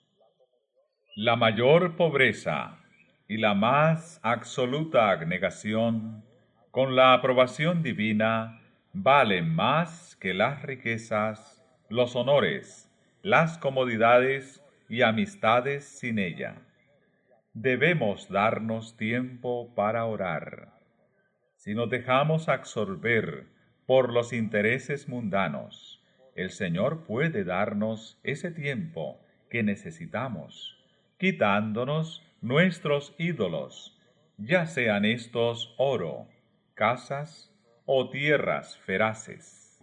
[1.18, 2.79] La mayor pobreza
[3.30, 6.24] y la más absoluta abnegación,
[6.72, 8.60] con la aprobación divina,
[8.92, 16.56] vale más que las riquezas, los honores, las comodidades y amistades sin ella.
[17.54, 20.74] Debemos darnos tiempo para orar.
[21.56, 23.46] Si nos dejamos absorber
[23.86, 26.04] por los intereses mundanos,
[26.36, 29.20] el Señor puede darnos ese tiempo
[29.52, 30.84] que necesitamos,
[31.20, 34.00] quitándonos nuestros ídolos,
[34.38, 36.28] ya sean estos oro,
[36.74, 37.54] casas
[37.86, 39.82] o tierras feraces.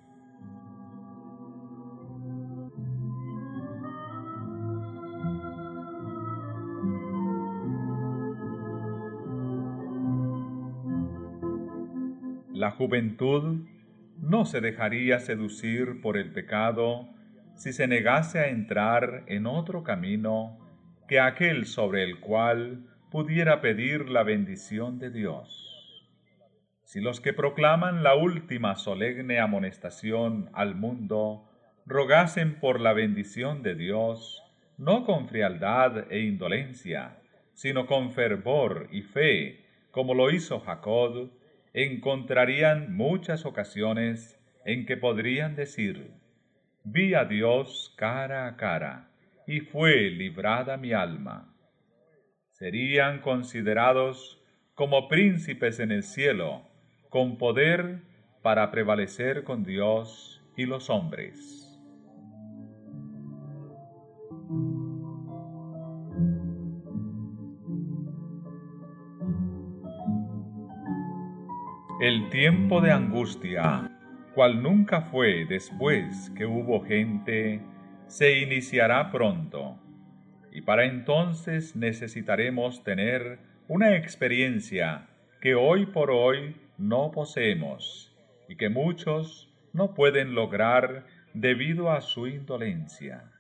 [12.53, 13.67] La juventud
[14.19, 17.07] no se dejaría seducir por el pecado
[17.55, 20.66] si se negase a entrar en otro camino
[21.09, 25.63] que aquel sobre el cual pudiera pedir la bendición de Dios.
[26.85, 31.49] Si los que proclaman la última solemne amonestación al mundo
[31.85, 34.43] rogasen por la bendición de Dios,
[34.77, 37.19] no con frialdad e indolencia,
[37.55, 41.31] sino con fervor y fe, como lo hizo Jacob,
[41.73, 46.11] encontrarían muchas ocasiones en que podrían decir,
[46.85, 49.11] vi a Dios cara a cara,
[49.47, 51.55] y fue librada mi alma.
[52.51, 54.43] Serían considerados
[54.75, 56.63] como príncipes en el cielo,
[57.11, 58.03] con poder
[58.43, 61.63] para prevalecer con Dios y los hombres.
[71.99, 73.91] El tiempo de angustia,
[74.35, 77.63] cual nunca fue después que hubo gente,
[78.07, 79.79] se iniciará pronto,
[80.53, 83.39] y para entonces necesitaremos tener
[83.69, 85.09] una experiencia
[85.41, 88.17] que hoy por hoy no poseemos
[88.49, 91.05] y que muchos no pueden lograr
[91.35, 93.33] debido a su indolencia.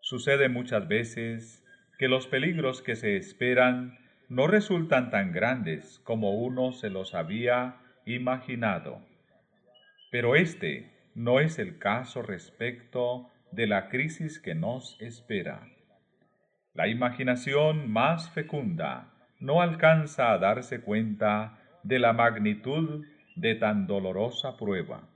[0.00, 1.64] Sucede muchas veces
[1.98, 7.76] que los peligros que se esperan no resultan tan grandes como uno se los había
[8.06, 9.00] imaginado.
[10.10, 15.68] Pero este no es el caso respecto de la crisis que nos espera.
[16.72, 23.04] La imaginación más fecunda no alcanza a darse cuenta de la magnitud
[23.36, 25.08] de tan dolorosa prueba.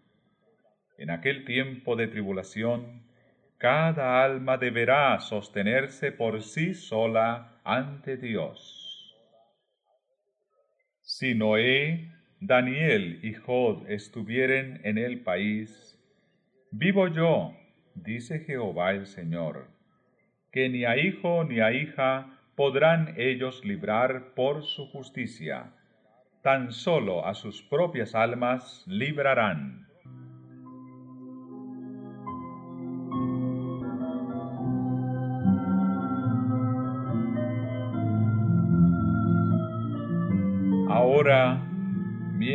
[0.99, 3.03] En aquel tiempo de tribulación,
[3.59, 8.89] cada alma deberá sostenerse por sí sola ante Dios
[11.09, 15.99] si Noé, Daniel y Jod estuvieren en el país,
[16.70, 17.57] vivo yo,
[18.05, 19.69] dice Jehová el Señor,
[20.53, 25.73] que ni a hijo ni a hija podrán ellos librar por su justicia,
[26.43, 29.88] tan solo a sus propias almas librarán.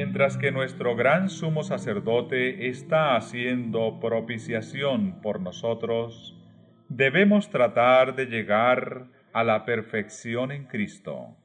[0.04, 6.38] Mientras que nuestro gran sumo sacerdote está haciendo propiciación por nosotros,
[6.90, 11.38] debemos tratar de llegar a la perfección en Cristo.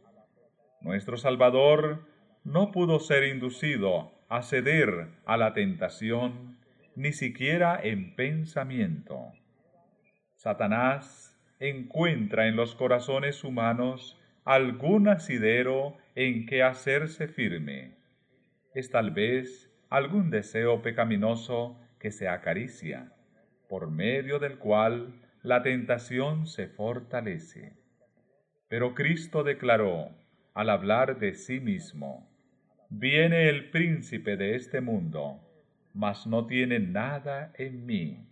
[0.81, 2.09] Nuestro Salvador
[2.43, 6.59] no pudo ser inducido a ceder a la tentación,
[6.97, 9.35] ni siquiera en pensamiento.
[10.35, 17.98] Satanás encuentra en los corazones humanos algún asidero en que hacerse firme.
[18.75, 23.13] Es tal vez algún deseo pecaminoso que se acaricia,
[23.69, 27.73] por medio del cual la tentación se fortalece.
[28.69, 30.11] Pero Cristo declaró,
[30.55, 32.29] al hablar de sí mismo,
[32.91, 35.41] Viene el príncipe de este mundo,
[35.93, 38.27] mas no tiene nada en mí.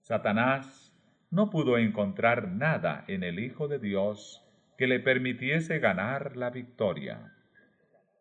[0.00, 0.94] Satanás
[1.30, 4.46] no pudo encontrar nada en el Hijo de Dios
[4.76, 7.31] que le permitiese ganar la victoria.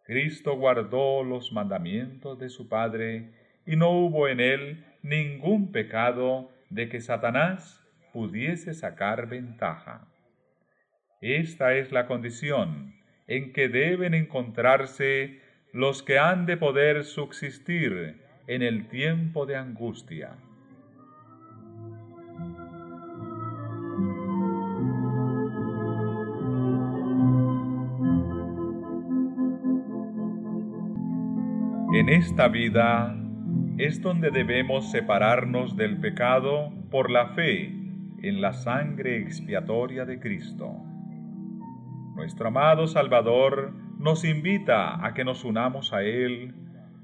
[0.04, 3.32] Cristo guardó los mandamientos de su Padre
[3.66, 7.84] y no hubo en él ningún pecado de que Satanás
[8.14, 10.08] pudiese sacar ventaja.
[11.22, 12.96] Esta es la condición
[13.28, 15.40] en que deben encontrarse
[15.72, 20.36] los que han de poder subsistir en el tiempo de angustia.
[32.02, 33.16] En esta vida
[33.78, 37.66] es donde debemos separarnos del pecado por la fe
[38.24, 40.78] en la sangre expiatoria de Cristo.
[42.16, 46.56] Nuestro amado Salvador nos invita a que nos unamos a Él,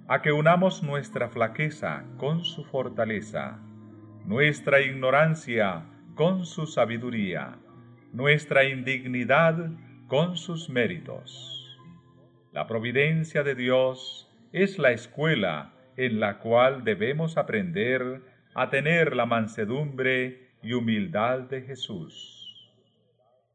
[0.07, 3.59] a que unamos nuestra flaqueza con su fortaleza,
[4.25, 5.85] nuestra ignorancia
[6.15, 7.59] con su sabiduría,
[8.13, 9.69] nuestra indignidad
[10.07, 11.77] con sus méritos.
[12.51, 18.21] La providencia de Dios es la escuela en la cual debemos aprender
[18.53, 22.71] a tener la mansedumbre y humildad de Jesús.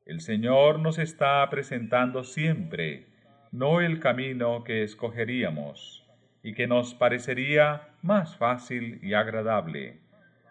[0.05, 3.07] El Señor nos está presentando siempre
[3.53, 6.05] no el camino que escogeríamos
[6.43, 10.01] y que nos parecería más fácil y agradable,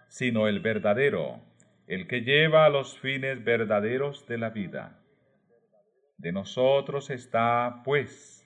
[0.08, 1.42] sino el verdadero,
[1.88, 5.00] el que lleva a los fines verdaderos de la vida.
[6.18, 8.41] De nosotros está, pues,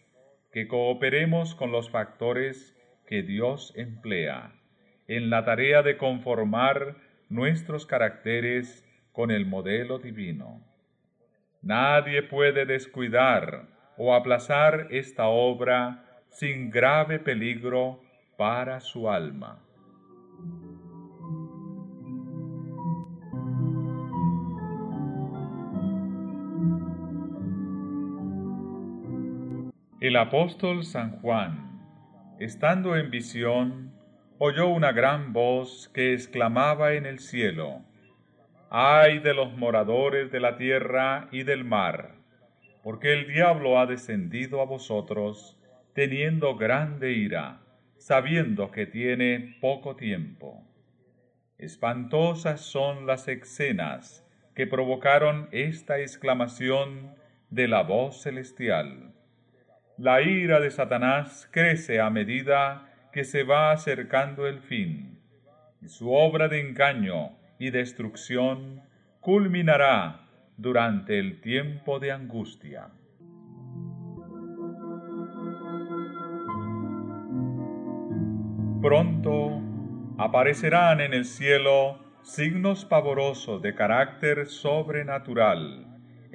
[0.55, 4.53] que cooperemos con los factores que Dios emplea
[5.05, 6.95] en la tarea de conformar
[7.27, 10.65] nuestros caracteres con el modelo divino.
[11.61, 18.01] Nadie puede descuidar o aplazar esta obra sin grave peligro
[18.37, 19.61] para su alma.
[30.05, 31.81] El apóstol San Juan,
[32.37, 33.91] estando en visión,
[34.37, 37.81] oyó una gran voz que exclamaba en el cielo,
[38.69, 42.17] Ay de los moradores de la tierra y del mar,
[42.83, 45.59] porque el diablo ha descendido a vosotros,
[45.95, 47.61] teniendo grande ira,
[47.97, 50.61] sabiendo que tiene poco tiempo.
[51.57, 57.15] Espantosas son las escenas que provocaron esta exclamación
[57.49, 59.14] de la voz celestial
[59.97, 65.19] la ira de Satanás crece a medida que se va acercando el fin,
[65.81, 68.81] y su obra de engaño y destrucción
[69.21, 70.27] culminará
[70.57, 72.89] durante el tiempo de angustia.
[78.81, 79.61] Pronto
[80.17, 85.84] aparecerán en el cielo signos pavorosos de carácter sobrenatural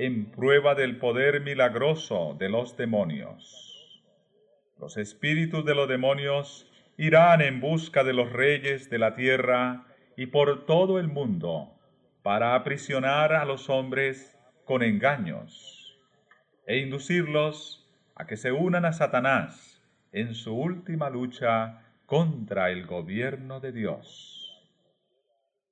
[0.00, 4.02] en prueba del poder milagroso de los demonios.
[4.78, 9.84] Los espíritus de los demonios irán en busca de los reyes de la tierra
[10.16, 11.74] y por todo el mundo
[12.22, 16.00] para aprisionar a los hombres con engaños
[16.66, 19.82] e inducirlos a que se unan a Satanás
[20.12, 24.66] en su última lucha contra el gobierno de Dios.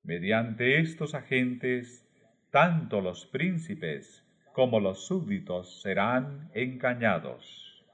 [0.02, 2.07] Mediante estos agentes
[2.50, 7.84] tanto los príncipes como los súbditos serán engañados.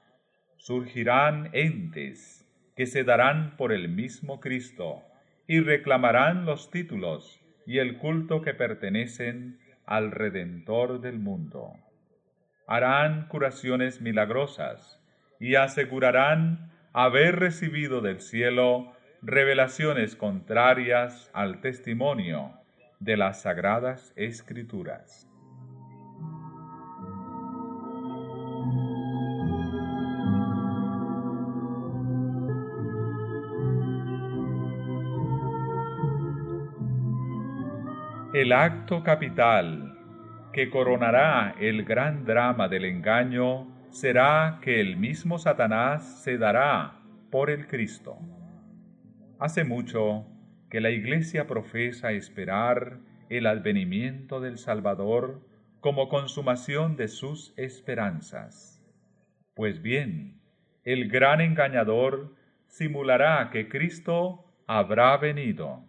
[0.57, 5.03] Surgirán entes que se darán por el mismo Cristo
[5.47, 11.73] y reclamarán los títulos y el culto que pertenecen al Redentor del mundo.
[12.65, 14.99] Harán curaciones milagrosas
[15.39, 22.64] y asegurarán haber recibido del cielo revelaciones contrarias al testimonio
[23.05, 25.29] de las Sagradas Escrituras.
[38.33, 39.95] El acto capital
[40.51, 47.51] que coronará el gran drama del engaño será que el mismo Satanás se dará por
[47.51, 48.17] el Cristo.
[49.37, 50.25] Hace mucho
[50.69, 52.99] que la Iglesia profesa esperar
[53.29, 55.41] el advenimiento del Salvador
[55.79, 58.83] como consumación de sus esperanzas.
[59.53, 60.41] Pues bien,
[60.83, 62.35] el gran engañador
[62.67, 65.85] simulará que Cristo habrá venido.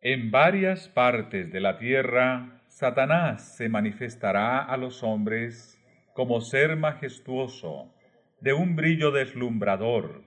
[0.00, 5.80] En varias partes de la tierra, Satanás se manifestará a los hombres
[6.12, 7.94] como ser majestuoso,
[8.40, 10.22] de un brillo deslumbrador,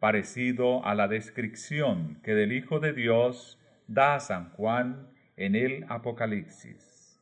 [0.00, 7.20] parecido a la descripción que del Hijo de Dios da San Juan en el Apocalipsis.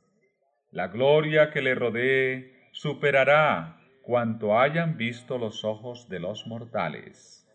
[0.71, 7.49] La gloria que le rodee superará cuanto hayan visto los ojos de los mortales.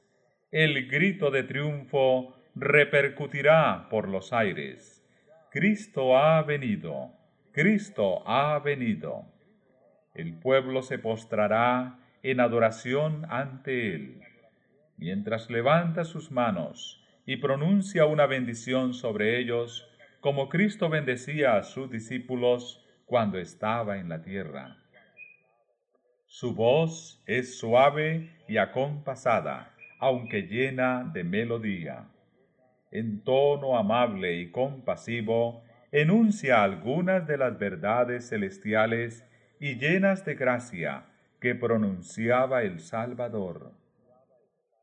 [0.51, 5.05] El grito de triunfo repercutirá por los aires.
[5.51, 7.11] Cristo ha venido,
[7.51, 9.25] Cristo ha venido.
[10.13, 14.21] El pueblo se postrará en adoración ante él,
[14.99, 19.87] mientras levanta sus manos y pronuncia una bendición sobre ellos,
[20.19, 24.77] como Cristo bendecía a sus discípulos cuando estaba en la tierra.
[26.27, 32.07] Su voz es suave y acompasada, aunque llena de melodía.
[32.91, 39.25] En tono amable y compasivo, enuncia algunas de las verdades celestiales
[39.59, 41.05] y llenas de gracia
[41.39, 43.71] que pronunciaba el Salvador.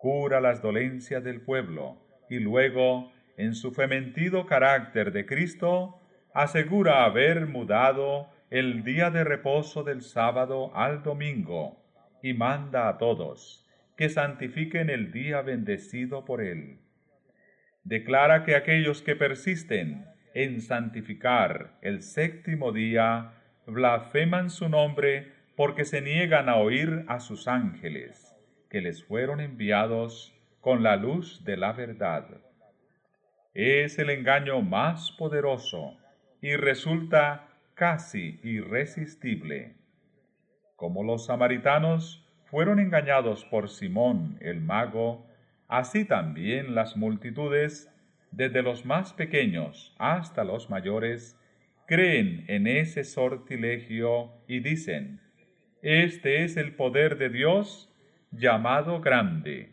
[0.06, 1.96] Cura las dolencias del pueblo,
[2.30, 6.00] y luego, en su fementido carácter de Cristo,
[6.32, 11.82] asegura haber mudado el día de reposo del sábado al domingo,
[12.22, 16.78] y manda a todos que santifiquen el día bendecido por él.
[17.82, 23.32] Declara que aquellos que persisten en santificar el séptimo día
[23.66, 28.35] blasfeman su nombre porque se niegan a oír a sus ángeles,
[28.76, 32.26] que les fueron enviados con la luz de la verdad.
[33.54, 35.96] Es el engaño más poderoso
[36.42, 39.76] y resulta casi irresistible.
[40.76, 45.26] Como los samaritanos fueron engañados por Simón el mago,
[45.68, 47.90] así también las multitudes,
[48.30, 51.40] desde los más pequeños hasta los mayores,
[51.86, 55.22] creen en ese sortilegio y dicen,
[55.80, 57.90] Este es el poder de Dios
[58.36, 59.72] llamado grande.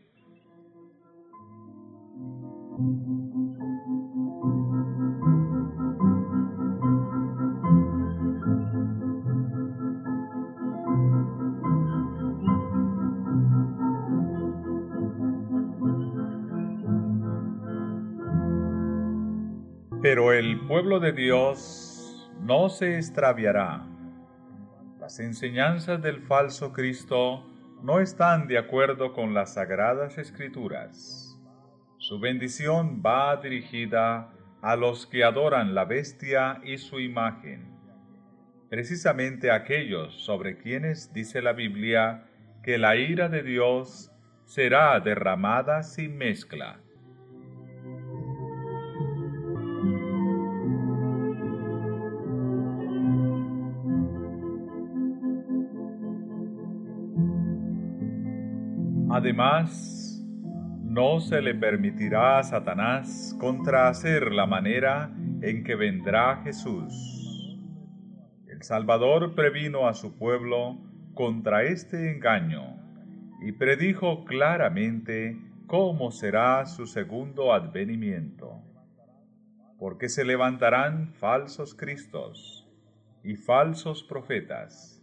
[20.01, 23.87] Pero el pueblo de Dios no se extraviará.
[24.99, 27.52] Las enseñanzas del falso Cristo
[27.83, 31.37] no están de acuerdo con las sagradas escrituras.
[31.97, 34.31] Su bendición va dirigida
[34.61, 37.77] a los que adoran la bestia y su imagen,
[38.69, 42.23] precisamente aquellos sobre quienes dice la Biblia
[42.63, 44.09] que la ira de Dios
[44.45, 46.79] será derramada sin mezcla.
[59.23, 60.21] Además,
[60.83, 67.57] no se le permitirá a Satanás contrahacer la manera en que vendrá Jesús.
[68.47, 70.77] El Salvador previno a su pueblo
[71.13, 72.75] contra este engaño
[73.41, 78.61] y predijo claramente cómo será su segundo advenimiento.
[79.79, 82.67] Porque se levantarán falsos cristos
[83.23, 85.01] y falsos profetas,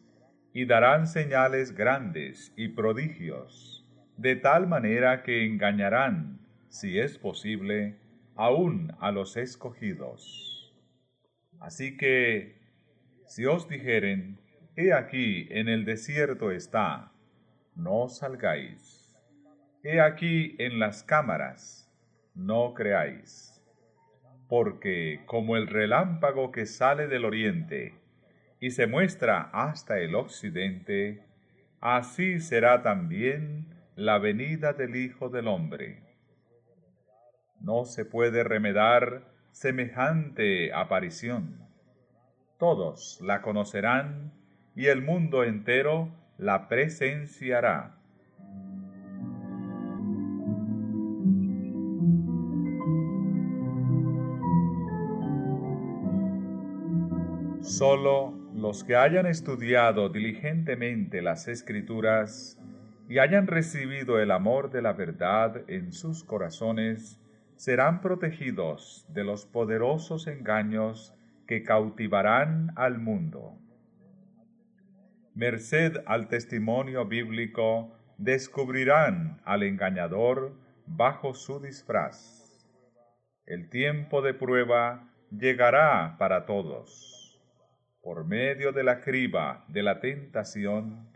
[0.53, 3.80] y darán señales grandes y prodigios
[4.21, 7.97] de tal manera que engañarán, si es posible,
[8.37, 10.75] aún a los escogidos.
[11.59, 12.61] Así que,
[13.27, 14.39] si os dijeren,
[14.77, 17.13] He aquí en el desierto está,
[17.75, 19.19] no salgáis.
[19.83, 21.91] He aquí en las cámaras,
[22.35, 23.63] no creáis.
[24.49, 27.95] Porque como el relámpago que sale del oriente
[28.61, 31.25] y se muestra hasta el occidente,
[31.81, 36.03] así será también la venida del Hijo del Hombre.
[37.61, 41.67] No se puede remedar semejante aparición.
[42.59, 44.33] Todos la conocerán
[44.75, 47.97] y el mundo entero la presenciará.
[57.61, 62.60] Solo los que hayan estudiado diligentemente las escrituras
[63.11, 67.21] y hayan recibido el amor de la verdad en sus corazones,
[67.57, 71.13] serán protegidos de los poderosos engaños
[71.49, 73.59] que cautivarán al mundo.
[75.35, 80.55] Merced al testimonio bíblico, descubrirán al engañador
[80.87, 82.65] bajo su disfraz.
[83.45, 87.43] El tiempo de prueba llegará para todos.
[88.05, 91.10] Por medio de la criba de la tentación,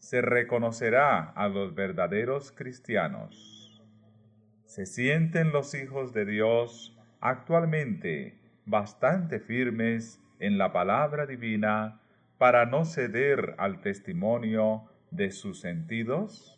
[0.00, 3.60] se reconocerá a los verdaderos cristianos
[4.70, 12.00] se sienten los hijos de Dios actualmente bastante firmes en la palabra divina
[12.38, 16.56] para no ceder al testimonio de sus sentidos?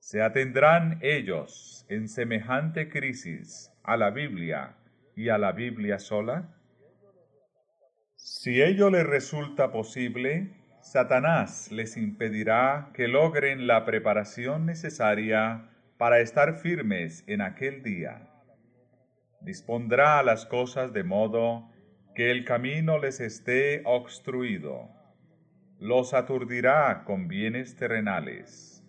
[0.00, 4.74] ¿Se atendrán ellos en semejante crisis a la Biblia
[5.14, 6.52] y a la Biblia sola?
[8.16, 10.50] Si ello les resulta posible,
[10.86, 15.68] Satanás les impedirá que logren la preparación necesaria
[15.98, 18.30] para estar firmes en aquel día.
[19.40, 21.68] Dispondrá las cosas de modo
[22.14, 24.88] que el camino les esté obstruido.
[25.80, 28.84] Los aturdirá con bienes terrenales.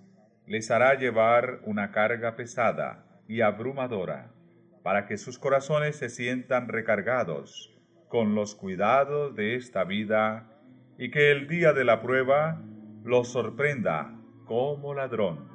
[0.46, 4.36] Les hará llevar una carga pesada y abrumadora,
[4.84, 7.76] para que sus corazones se sientan recargados
[8.08, 10.57] con los cuidados de esta vida
[10.98, 12.62] y que el día de la prueba
[13.04, 15.48] los sorprenda como ladrón.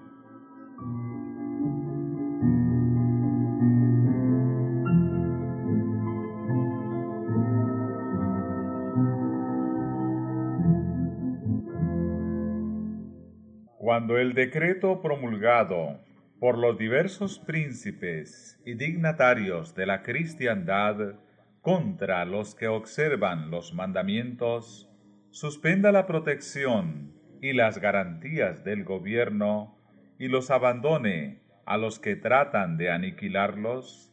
[13.78, 16.00] Cuando el decreto promulgado
[16.38, 21.16] por los diversos príncipes y dignatarios de la cristiandad
[21.60, 24.91] contra los que observan los mandamientos,
[25.32, 29.78] suspenda la protección y las garantías del gobierno
[30.18, 34.12] y los abandone a los que tratan de aniquilarlos,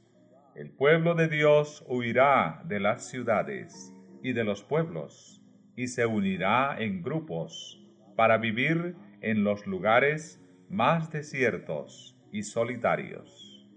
[0.55, 3.93] el pueblo de Dios huirá de las ciudades
[4.23, 5.43] y de los pueblos
[5.75, 13.67] y se unirá en grupos para vivir en los lugares más desiertos y solitarios.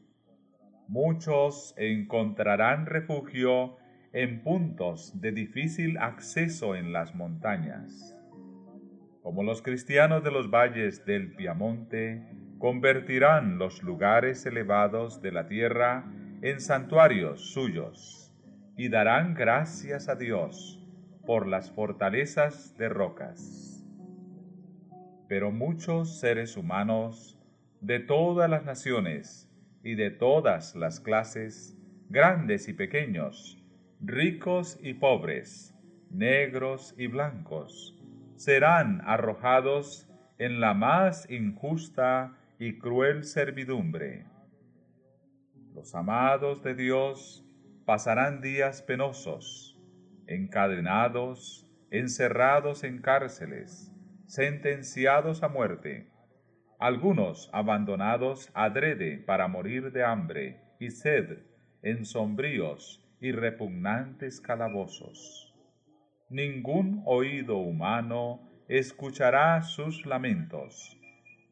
[0.86, 3.78] Muchos encontrarán refugio
[4.13, 8.17] en puntos de difícil acceso en las montañas.
[9.23, 12.27] Como los cristianos de los valles del Piamonte
[12.59, 16.05] convertirán los lugares elevados de la tierra
[16.43, 18.35] en santuarios suyos
[18.77, 20.85] y darán gracias a Dios
[21.27, 23.73] por las fortalezas de rocas
[25.33, 27.39] pero muchos seres humanos
[27.81, 29.51] de todas las naciones
[29.83, 31.75] y de todas las clases,
[32.11, 33.62] grandes y pequeños,
[34.05, 35.77] ricos y pobres,
[36.11, 37.97] negros y blancos,
[38.35, 44.27] serán arrojados en la más injusta y cruel servidumbre.
[45.73, 47.47] Los amados de Dios
[47.85, 49.79] pasarán días penosos,
[50.27, 53.93] encadenados, encerrados en cárceles,
[54.27, 56.11] sentenciados a muerte,
[56.81, 61.39] algunos abandonados adrede para morir de hambre y sed
[61.83, 65.55] en sombríos y repugnantes calabozos.
[66.29, 70.99] Ningún oído humano escuchará sus lamentos,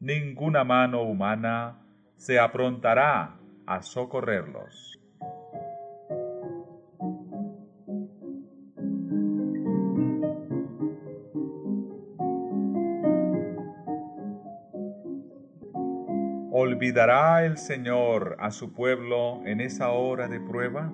[0.01, 1.81] ninguna mano humana
[2.17, 4.99] se aprontará a socorrerlos.
[16.51, 20.91] ¿Olvidará el Señor a su pueblo en esa hora de prueba?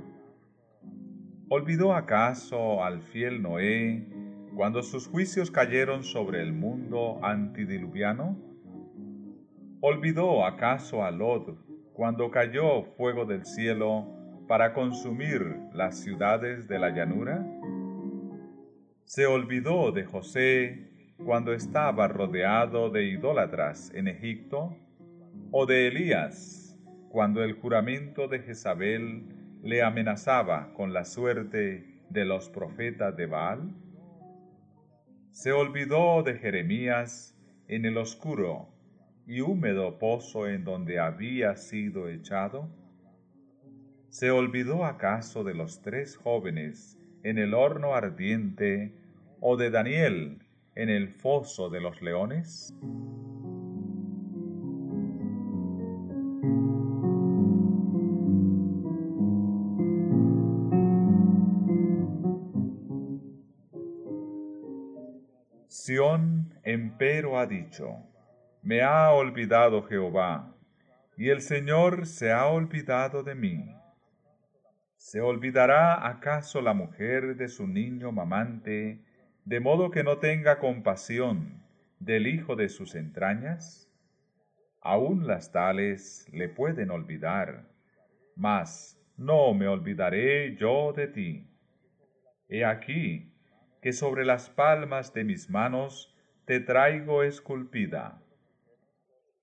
[1.49, 4.05] ¿Olvidó acaso al fiel Noé
[4.55, 8.37] cuando sus juicios cayeron sobre el mundo antidiluviano?
[9.81, 11.57] ¿Olvidó acaso a Lot
[11.93, 14.07] cuando cayó fuego del cielo
[14.47, 15.41] para consumir
[15.73, 17.45] las ciudades de la llanura?
[19.05, 20.91] ¿Se olvidó de José
[21.23, 24.75] cuando estaba rodeado de idólatras en Egipto?
[25.51, 26.77] o de Elías,
[27.09, 29.25] cuando el juramento de Jezabel
[29.67, 33.75] le amenazaba con la suerte de los profetas de Baal?
[35.31, 37.37] Se olvidó de Jeremías
[37.67, 38.69] en el oscuro
[39.25, 42.69] y húmedo pozo en donde había sido echado?
[44.07, 48.93] ¿Se olvidó acaso de los tres jóvenes en el horno ardiente
[49.41, 52.73] o de Daniel en el foso de los leones?
[65.87, 68.03] Sión empero ha dicho,
[68.61, 70.53] me ha olvidado Jehová,
[71.15, 73.73] y el Señor se ha olvidado de mí.
[74.97, 78.99] ¿Se olvidará acaso la mujer de su niño mamante,
[79.45, 81.63] de modo que no tenga compasión
[82.01, 83.89] del hijo de sus entrañas?
[84.81, 87.63] Aún las tales le pueden olvidar,
[88.35, 91.47] mas no me olvidaré yo de ti.
[92.49, 93.36] He aquí
[93.81, 96.15] que sobre las palmas de mis manos
[96.45, 98.21] te traigo esculpida.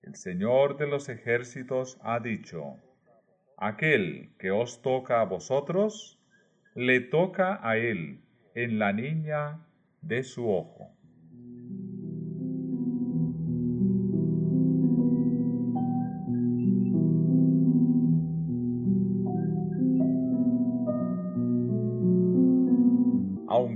[0.01, 2.77] El Señor de los ejércitos ha dicho,
[3.57, 6.19] aquel que os toca a vosotros,
[6.75, 8.21] le toca a él
[8.53, 9.65] en la niña
[10.01, 10.91] de su ojo.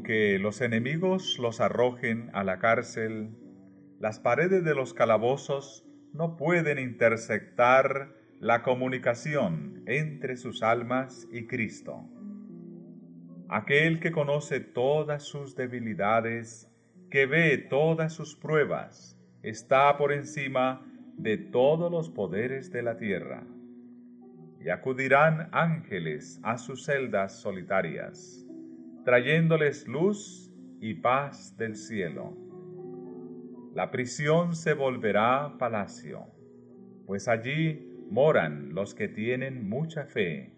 [0.09, 3.29] Aunque los enemigos los arrojen a la cárcel,
[3.99, 12.09] las paredes de los calabozos no pueden intersectar la comunicación entre sus almas y Cristo.
[13.49, 16.73] Aquel que conoce todas sus debilidades,
[17.11, 23.43] que ve todas sus pruebas, está por encima de todos los poderes de la tierra.
[24.59, 28.48] Y acudirán ángeles a sus celdas solitarias,
[29.05, 32.37] trayéndoles luz y paz del cielo.
[33.73, 36.25] La prisión se volverá palacio,
[37.05, 40.53] pues allí moran los que tienen mucha fe,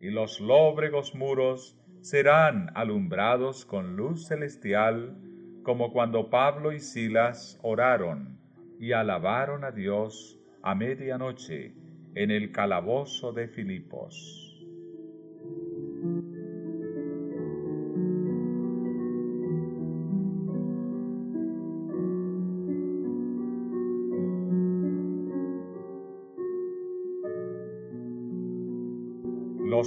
[0.00, 5.16] y los lóbregos muros serán alumbrados con luz celestial,
[5.62, 8.38] como cuando Pablo y Silas oraron
[8.78, 11.74] y alabaron a Dios a medianoche
[12.14, 14.44] en el calabozo de Filipos.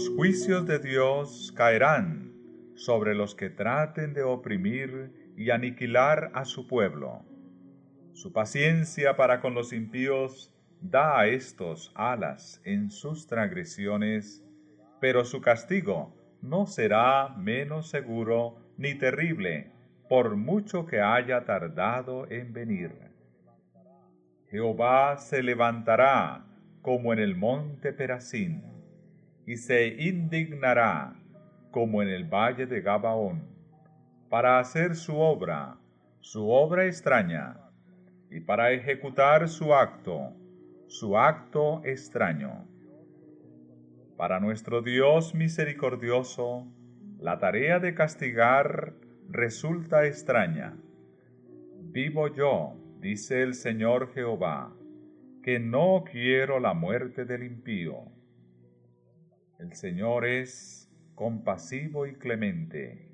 [0.02, 2.34] Los juicios de Dios caerán
[2.74, 7.24] sobre los que traten de oprimir y aniquilar a su pueblo.
[8.12, 14.43] Su paciencia para con los impíos da a estos alas en sus transgresiones,
[14.99, 19.72] pero su castigo no será menos seguro ni terrible,
[20.10, 22.91] por mucho que haya tardado en venir.
[24.49, 26.47] Jehová se levantará
[26.82, 28.81] como en el monte Perasín
[29.52, 31.14] y se indignará
[31.72, 33.49] como en el valle de Gabaón,
[34.30, 35.76] para hacer su obra,
[36.22, 37.58] su obra extraña,
[38.30, 40.32] y para ejecutar su acto,
[40.88, 42.66] su acto extraño.
[44.16, 46.66] Para nuestro Dios misericordioso,
[47.20, 48.93] la tarea de castigar
[49.28, 50.78] resulta extraña.
[51.82, 54.74] Vivo yo, dice el Señor Jehová,
[55.43, 58.21] que no quiero la muerte del impío
[59.62, 63.07] el Señor es compasivo y clemente,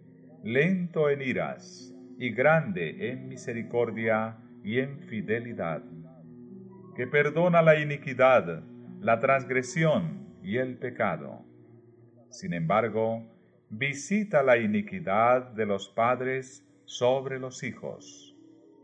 [0.43, 5.83] lento en iras y grande en misericordia y en fidelidad,
[6.95, 8.63] que perdona la iniquidad,
[9.01, 11.43] la transgresión y el pecado.
[12.29, 13.27] Sin embargo,
[13.69, 18.37] visita la iniquidad de los padres sobre los hijos,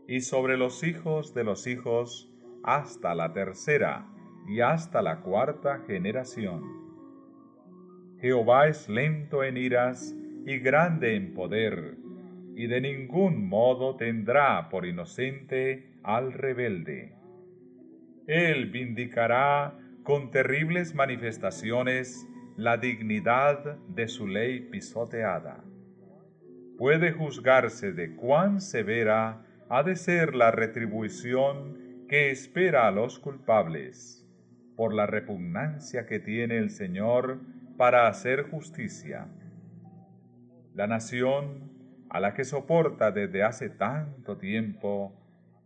[0.06, 2.30] y sobre los hijos de los hijos
[2.62, 4.06] hasta la tercera
[4.46, 6.83] y hasta la cuarta generación
[8.24, 10.16] Jehová es lento en iras
[10.46, 11.98] y grande en poder,
[12.56, 17.12] y de ningún modo tendrá por inocente al rebelde.
[18.26, 25.62] Él vindicará con terribles manifestaciones la dignidad de su ley pisoteada.
[26.78, 34.26] Puede juzgarse de cuán severa ha de ser la retribución que espera a los culpables,
[34.76, 39.26] por la repugnancia que tiene el Señor para hacer justicia.
[40.74, 41.70] La nación
[42.10, 45.12] a la que soporta desde hace tanto tiempo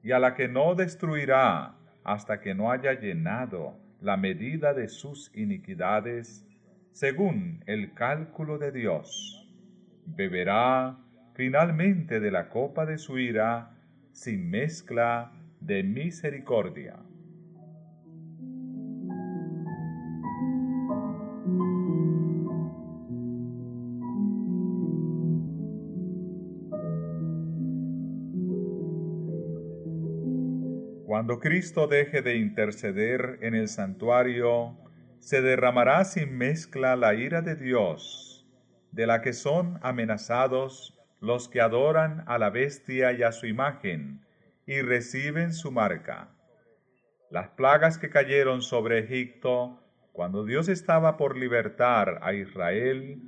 [0.03, 5.35] y a la que no destruirá hasta que no haya llenado la medida de sus
[5.35, 6.47] iniquidades,
[6.93, 9.47] según el cálculo de Dios,
[10.07, 10.99] beberá
[11.35, 13.77] finalmente de la copa de su ira
[14.13, 16.97] sin mezcla de misericordia.
[31.19, 34.79] Cuando Cristo deje de interceder en el santuario,
[35.19, 38.47] se derramará sin mezcla la ira de Dios,
[38.93, 44.25] de la que son amenazados los que adoran a la bestia y a su imagen,
[44.65, 46.29] y reciben su marca.
[47.33, 53.21] Las plagas que cayeron sobre Egipto cuando Dios estaba por libertar a Israel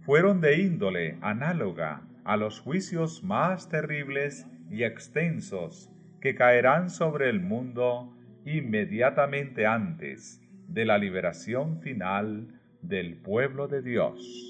[0.00, 7.40] fueron de índole análoga a los juicios más terribles y extensos que caerán sobre el
[7.40, 14.46] mundo inmediatamente antes de la liberación final del pueblo de Dios.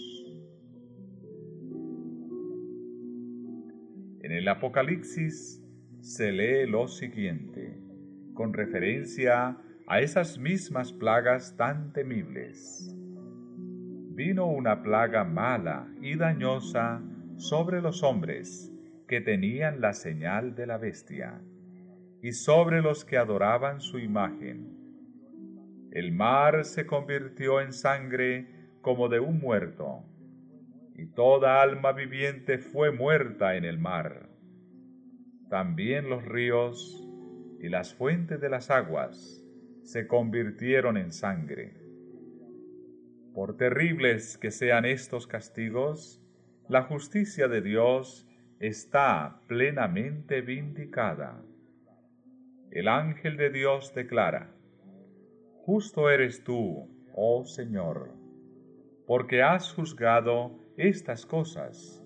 [4.23, 5.63] En el Apocalipsis
[6.01, 7.79] se lee lo siguiente,
[8.35, 9.57] con referencia
[9.87, 12.93] a esas mismas plagas tan temibles.
[14.15, 17.03] Vino una plaga mala y dañosa
[17.37, 18.73] sobre los hombres
[19.07, 21.41] que tenían la señal de la bestia,
[22.27, 24.77] y sobre los que adoraban su imagen.
[25.93, 28.49] El mar se convirtió en sangre
[28.81, 30.03] como de un muerto,
[30.97, 34.29] y toda alma viviente fue muerta en el mar.
[35.51, 37.09] También los ríos
[37.61, 39.41] y las fuentes de las aguas
[39.85, 41.75] se convirtieron en sangre.
[43.35, 46.21] Por terribles que sean estos castigos,
[46.69, 51.41] la justicia de Dios está plenamente vindicada.
[52.71, 54.53] El ángel de Dios declara,
[55.65, 58.13] Justo eres tú, oh Señor,
[59.07, 62.05] porque has juzgado estas cosas,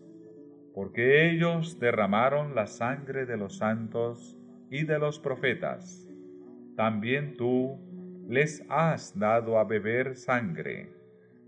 [0.74, 4.38] porque ellos derramaron la sangre de los santos
[4.70, 6.08] y de los profetas.
[6.76, 7.78] También tú
[8.28, 10.88] les has dado a beber sangre,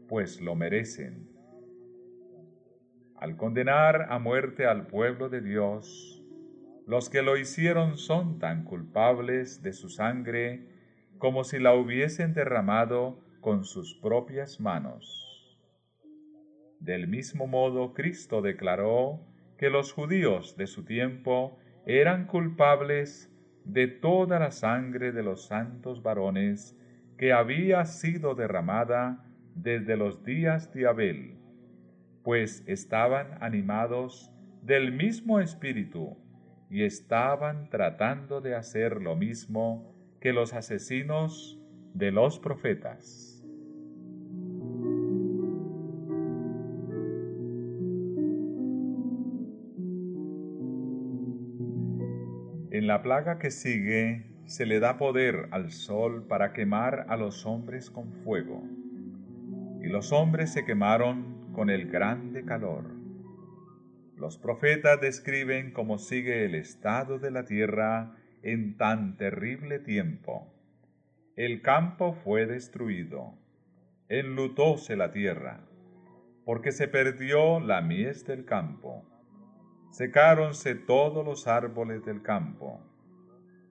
[0.08, 1.32] pues lo merecen
[3.22, 6.21] al condenar a muerte al pueblo de Dios,
[6.86, 10.66] los que lo hicieron son tan culpables de su sangre
[11.18, 15.58] como si la hubiesen derramado con sus propias manos.
[16.80, 19.20] Del mismo modo, Cristo declaró
[19.56, 23.30] que los judíos de su tiempo eran culpables
[23.64, 26.76] de toda la sangre de los santos varones
[27.16, 29.24] que había sido derramada
[29.54, 31.42] desde los días de Abel
[32.22, 34.30] pues estaban animados
[34.62, 36.16] del mismo espíritu
[36.72, 41.60] y estaban tratando de hacer lo mismo que los asesinos
[41.92, 43.44] de los profetas.
[52.70, 57.44] En la plaga que sigue se le da poder al sol para quemar a los
[57.44, 58.62] hombres con fuego.
[59.82, 63.01] Y los hombres se quemaron con el grande calor.
[64.22, 68.14] Los profetas describen cómo sigue el estado de la tierra
[68.44, 70.46] en tan terrible tiempo.
[71.34, 73.34] El campo fue destruido,
[74.08, 75.66] enlutóse la tierra,
[76.44, 79.04] porque se perdió la mies del campo,
[79.90, 82.80] secáronse todos los árboles del campo,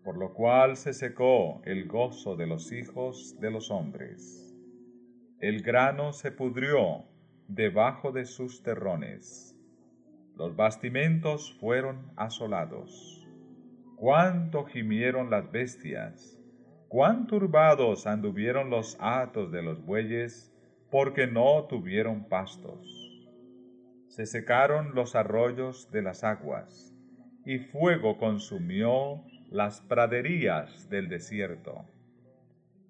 [0.03, 4.53] por lo cual se secó el gozo de los hijos de los hombres.
[5.39, 7.05] El grano se pudrió
[7.47, 9.50] debajo de sus terrones.
[10.35, 13.27] Los bastimentos fueron asolados.
[13.95, 16.39] Cuánto gimieron las bestias,
[16.87, 20.51] cuán turbados anduvieron los atos de los bueyes,
[20.89, 22.85] porque no tuvieron pastos.
[24.07, 26.93] Se secaron los arroyos de las aguas,
[27.45, 31.85] y fuego consumió las praderías del desierto.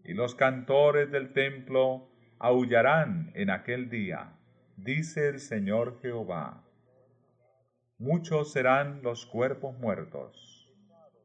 [0.04, 4.34] Y los cantores del templo aullarán en aquel día
[4.78, 6.64] dice el Señor Jehová.
[8.02, 10.68] Muchos serán los cuerpos muertos,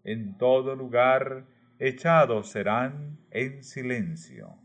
[0.05, 1.47] en todo lugar
[1.79, 4.59] echados serán en silencio.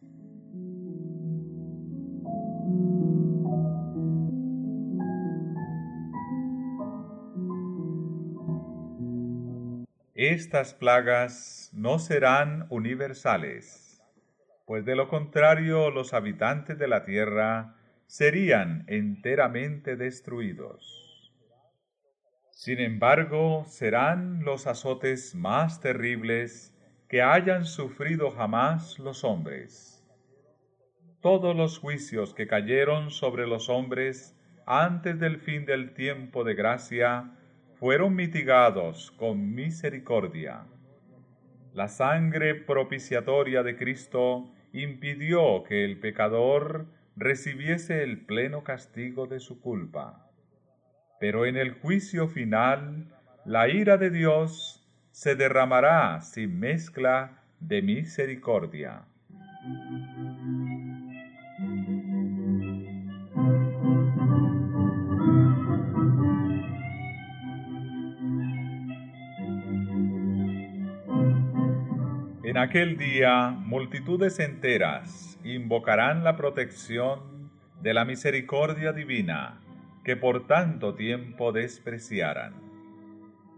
[10.13, 14.03] Estas plagas no serán universales,
[14.65, 21.00] pues de lo contrario los habitantes de la tierra serían enteramente destruidos.
[22.63, 26.77] Sin embargo, serán los azotes más terribles
[27.09, 30.07] que hayan sufrido jamás los hombres.
[31.21, 34.37] Todos los juicios que cayeron sobre los hombres
[34.67, 37.31] antes del fin del tiempo de gracia
[37.79, 40.67] fueron mitigados con misericordia.
[41.73, 46.85] La sangre propiciatoria de Cristo impidió que el pecador
[47.15, 50.30] recibiese el pleno castigo de su culpa
[51.21, 53.05] pero en el juicio final
[53.45, 59.03] la ira de Dios se derramará sin mezcla de misericordia.
[72.43, 77.51] En aquel día multitudes enteras invocarán la protección
[77.83, 79.59] de la misericordia divina
[80.03, 82.53] que por tanto tiempo despreciaran.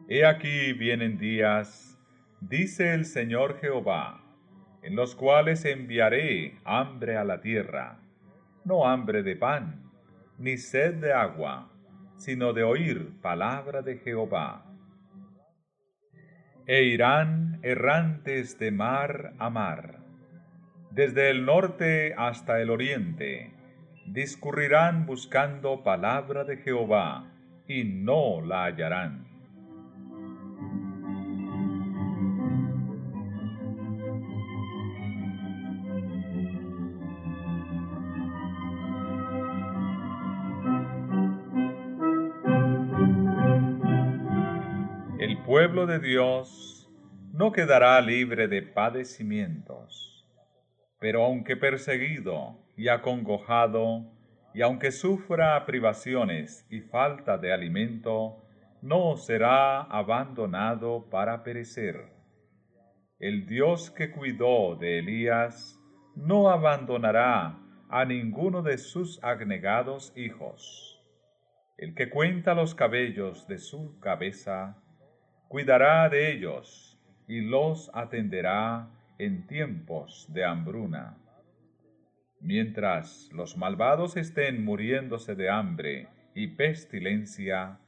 [0.08, 1.98] He aquí vienen días,
[2.42, 4.22] dice el Señor Jehová,
[4.82, 8.00] en los cuales enviaré hambre a la tierra,
[8.66, 9.92] no hambre de pan,
[10.38, 11.72] ni sed de agua,
[12.18, 14.66] sino de oír palabra de Jehová
[16.66, 20.00] e irán errantes de mar a mar.
[20.92, 23.53] Desde el norte hasta el oriente,
[24.06, 27.32] discurrirán buscando palabra de Jehová,
[27.68, 29.34] y no la hallarán.
[45.54, 46.90] pueblo de Dios
[47.32, 50.13] no quedará libre de padecimientos,
[51.04, 54.06] pero aunque perseguido y acongojado,
[54.54, 58.42] y aunque sufra privaciones y falta de alimento,
[58.82, 62.06] no será abandonado para perecer.
[63.20, 65.78] El Dios que cuidó de Elías
[66.16, 71.04] no abandonará a ninguno de sus agnegados hijos.
[71.78, 74.82] El que cuenta los cabellos de su cabeza,
[75.50, 76.98] cuidará de ellos
[77.28, 78.88] y los atenderá
[79.18, 81.18] en tiempos de hambruna.
[82.40, 87.80] Mientras los malvados estén muriéndose de hambre y pestilencia,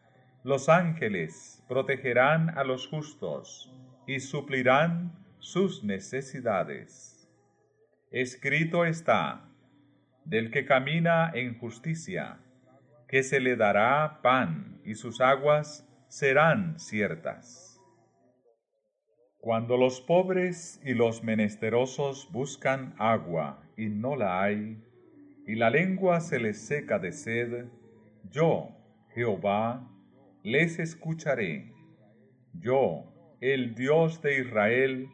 [0.44, 3.74] los ángeles protegerán a los justos
[4.08, 7.28] y suplirán sus necesidades.
[8.12, 9.50] Escrito está,
[10.24, 12.38] del que camina en justicia,
[13.08, 17.65] que se le dará pan y sus aguas serán ciertas.
[19.46, 24.82] Cuando los pobres y los menesterosos buscan agua y no la hay,
[25.46, 27.68] y la lengua se les seca de sed,
[28.32, 28.70] yo,
[29.14, 29.88] Jehová,
[30.42, 31.72] les escucharé.
[32.54, 33.04] Yo,
[33.40, 35.10] el Dios de Israel,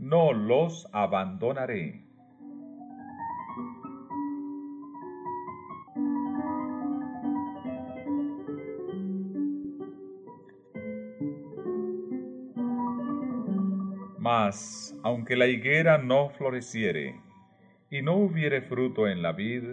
[0.00, 2.05] no los abandonaré.
[15.02, 17.20] Aunque la higuera no floreciere,
[17.90, 19.64] y no hubiere fruto en la vid,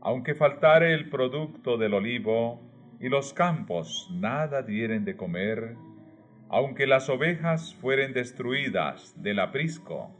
[0.00, 2.60] aunque faltare el producto del olivo,
[3.00, 5.76] y los campos nada dieren de comer,
[6.48, 10.10] aunque las ovejas fueren destruidas del aprisco,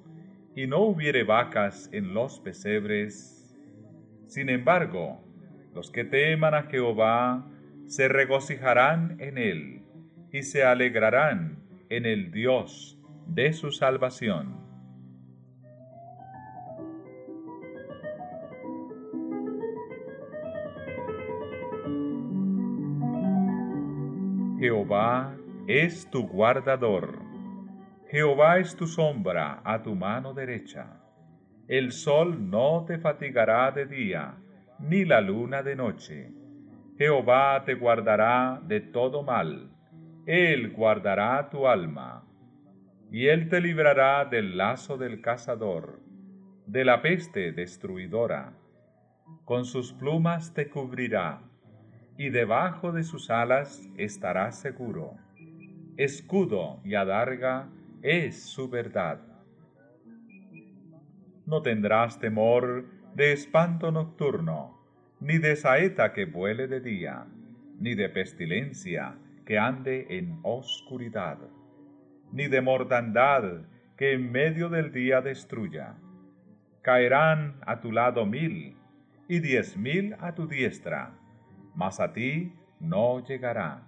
[0.55, 3.57] y no hubiere vacas en los pesebres,
[4.27, 5.21] sin embargo,
[5.75, 7.47] los que teman a Jehová
[7.87, 9.83] se regocijarán en él,
[10.33, 12.98] y se alegrarán en el Dios
[13.29, 14.57] de su salvación.
[24.59, 25.37] Jehová
[25.69, 27.21] es tu guardador.
[28.11, 31.01] Jehová es tu sombra a tu mano derecha.
[31.69, 34.35] El sol no te fatigará de día,
[34.81, 36.33] ni la luna de noche.
[36.97, 39.71] Jehová te guardará de todo mal.
[40.27, 42.28] Él guardará tu alma
[43.11, 46.01] y él te librará del lazo del cazador,
[46.67, 48.53] de la peste destruidora.
[49.45, 51.41] Con sus plumas te cubrirá,
[52.19, 55.15] y debajo de sus alas estarás seguro.
[55.97, 57.69] Escudo y adarga
[58.03, 59.21] es su verdad.
[61.47, 64.79] No tendrás temor de espanto nocturno,
[65.21, 67.27] ni de saeta que vuele de día,
[67.79, 69.17] ni de pestilencia
[69.47, 71.39] que ande en oscuridad
[72.33, 73.63] ni de mortandad
[73.97, 75.97] que en medio del día destruya.
[76.83, 78.77] Caerán a tu lado mil
[79.29, 81.13] y diez mil a tu diestra,
[81.75, 83.83] mas a ti no llegará.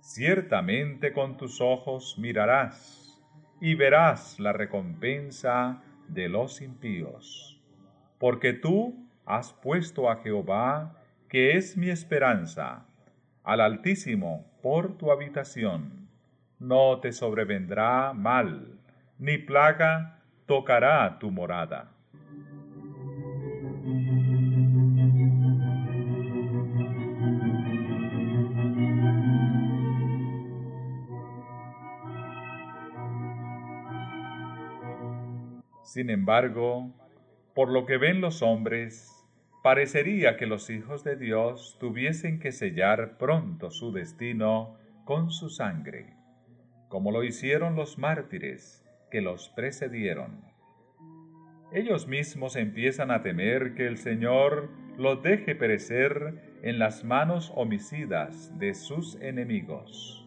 [0.00, 3.22] Ciertamente con tus ojos mirarás
[3.60, 7.62] y verás la recompensa de los impíos,
[8.18, 12.86] porque tú has puesto a Jehová, que es mi esperanza,
[13.42, 16.03] al Altísimo por tu habitación
[16.58, 18.78] no te sobrevendrá mal,
[19.18, 21.90] ni plaga tocará tu morada.
[35.82, 36.92] Sin embargo,
[37.54, 39.12] por lo que ven los hombres,
[39.62, 46.13] parecería que los hijos de Dios tuviesen que sellar pronto su destino con su sangre
[46.88, 50.44] como lo hicieron los mártires que los precedieron.
[51.72, 58.56] Ellos mismos empiezan a temer que el Señor los deje perecer en las manos homicidas
[58.58, 60.24] de sus enemigos.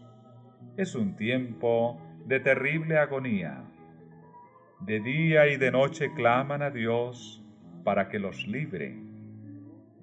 [0.76, 3.64] Es un tiempo de terrible agonía.
[4.82, 7.44] De día y de noche claman a Dios
[7.84, 8.96] para que los libre.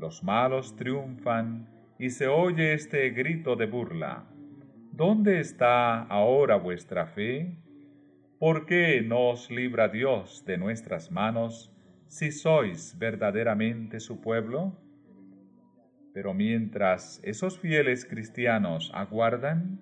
[0.00, 1.68] Los malos triunfan
[1.98, 4.24] y se oye este grito de burla.
[4.96, 7.56] ¿Dónde está ahora vuestra fe?
[8.38, 11.72] ¿Por qué no os libra Dios de nuestras manos
[12.06, 14.78] si sois verdaderamente su pueblo?
[16.12, 19.80] Pero mientras esos fieles cristianos aguardan,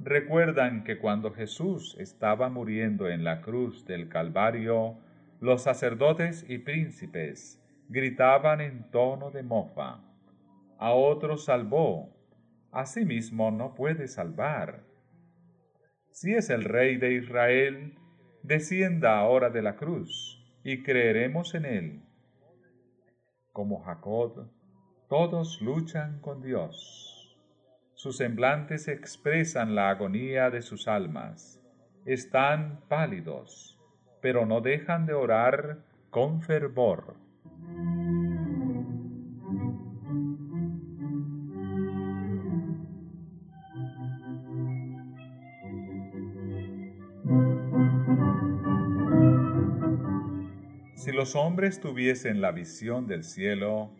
[0.00, 4.96] recuerdan que cuando Jesús estaba muriendo en la cruz del Calvario,
[5.38, 10.00] los sacerdotes y príncipes gritaban en tono de mofa,
[10.78, 12.15] a otro salvó,
[12.76, 14.84] a sí mismo no puede salvar.
[16.10, 17.94] Si es el Rey de Israel,
[18.42, 22.02] descienda ahora de la cruz y creeremos en él.
[23.52, 24.50] Como Jacob,
[25.08, 27.34] todos luchan con Dios.
[27.94, 31.58] Sus semblantes expresan la agonía de sus almas.
[32.04, 33.80] Están pálidos,
[34.20, 35.78] pero no dejan de orar
[36.10, 37.16] con fervor.
[51.26, 53.90] Los hombres tuviesen la visión del cielo,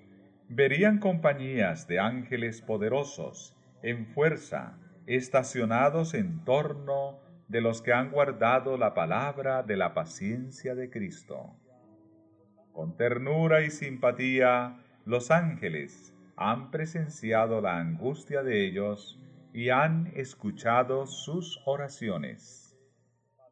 [0.49, 4.79] verían compañías de ángeles poderosos en fuerza,
[5.09, 11.57] estacionados en torno de los que han guardado la palabra de la paciencia de Cristo.
[12.73, 19.21] Con ternura y simpatía, los ángeles han presenciado la angustia de ellos
[19.53, 22.79] y han escuchado sus oraciones.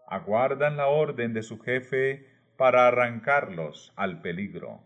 [0.06, 4.80] Aguardan la orden de su jefe para arrancarlos al peligro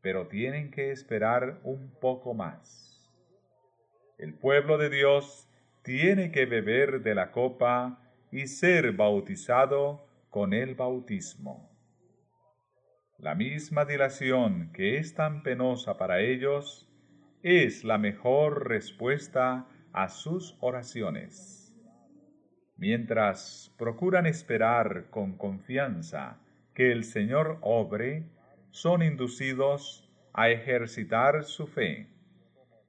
[0.00, 3.10] pero tienen que esperar un poco más.
[4.16, 5.48] El pueblo de Dios
[5.82, 8.00] tiene que beber de la copa
[8.30, 11.70] y ser bautizado con el bautismo.
[13.18, 16.88] La misma dilación que es tan penosa para ellos
[17.42, 21.74] es la mejor respuesta a sus oraciones.
[22.76, 26.38] Mientras procuran esperar con confianza
[26.78, 28.22] que el Señor obre,
[28.70, 32.06] son inducidos a ejercitar su fe,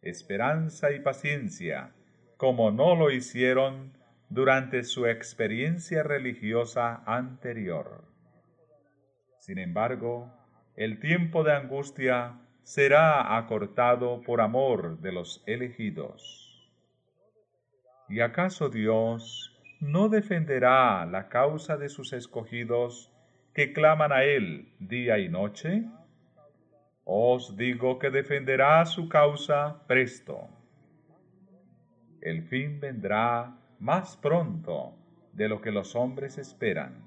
[0.03, 1.91] esperanza y paciencia,
[2.38, 3.98] como no lo hicieron
[4.30, 8.03] durante su experiencia religiosa anterior.
[9.40, 10.32] Sin embargo,
[10.76, 16.72] el tiempo de angustia será acortado por amor de los elegidos.
[18.07, 23.11] ¿Y acaso Dios no defenderá la causa de sus escogidos
[23.53, 25.84] que claman a Él día y noche?
[27.03, 30.47] Os digo que defenderá su causa presto.
[32.21, 34.93] El fin vendrá más pronto
[35.34, 37.05] de lo que los hombres esperan.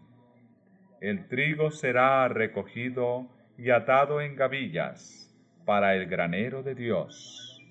[1.00, 3.28] El trigo será recogido
[3.58, 7.62] y atado en gavillas para el granero de Dios.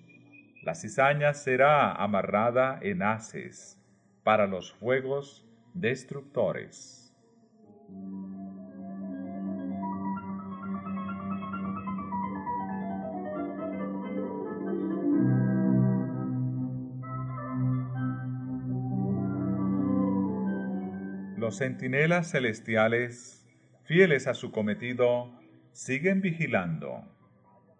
[0.63, 3.81] La cizaña será amarrada en haces
[4.23, 7.13] para los fuegos destructores.
[21.51, 23.45] Los centinelas celestiales,
[23.83, 25.37] fieles a su cometido,
[25.73, 27.03] siguen vigilando.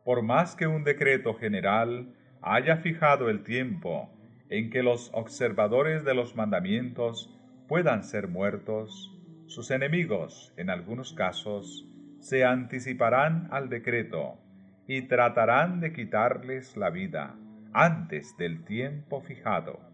[0.03, 4.10] Por más que un decreto general haya fijado el tiempo
[4.49, 7.34] en que los observadores de los mandamientos
[7.69, 11.88] puedan ser muertos, sus enemigos, en algunos casos,
[12.19, 14.38] se anticiparán al decreto
[14.85, 17.38] y tratarán de quitarles la vida
[17.72, 19.91] antes del tiempo fijado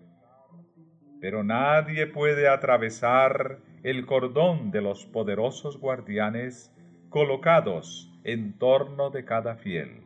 [1.20, 6.74] pero nadie puede atravesar el cordón de los poderosos guardianes
[7.10, 10.04] colocados en torno de cada fiel.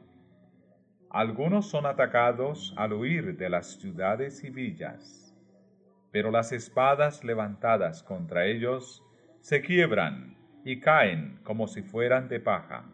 [1.09, 5.35] Algunos son atacados al huir de las ciudades y villas,
[6.11, 9.03] pero las espadas levantadas contra ellos
[9.39, 12.85] se quiebran y caen como si fueran de paja.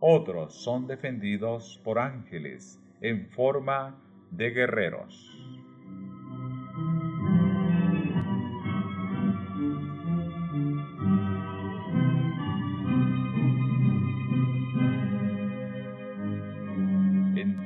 [0.00, 4.00] Otros son defendidos por ángeles en forma
[4.30, 5.57] de guerreros.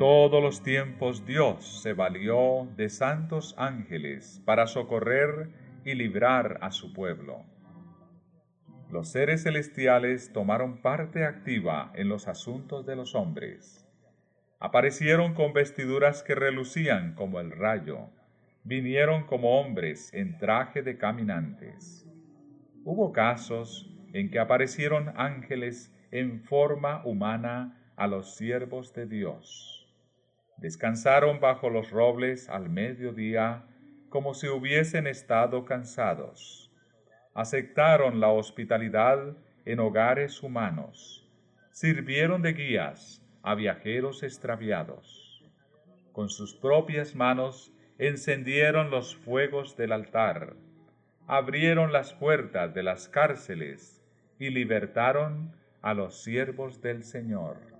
[0.03, 5.51] Todos los tiempos Dios se valió de santos ángeles para socorrer
[5.85, 7.45] y librar a su pueblo.
[8.91, 13.89] los seres celestiales tomaron parte activa en los asuntos de los hombres.
[14.59, 18.11] Aparecieron con vestiduras que relucían como el rayo,
[18.65, 22.09] vinieron como hombres en traje de caminantes.
[22.83, 29.82] Hubo casos en que aparecieron ángeles en forma humana a los siervos de Dios.
[30.63, 33.65] Descansaron bajo los robles al mediodía
[34.09, 36.71] como si hubiesen estado cansados.
[37.35, 41.29] Aceptaron la hospitalidad en hogares humanos.
[41.73, 45.43] Sirvieron de guías a viajeros extraviados.
[46.13, 50.55] Con sus propias manos encendieron los fuegos del altar,
[51.27, 54.01] abrieron las puertas de las cárceles
[54.39, 57.72] y libertaron a los siervos del Señor.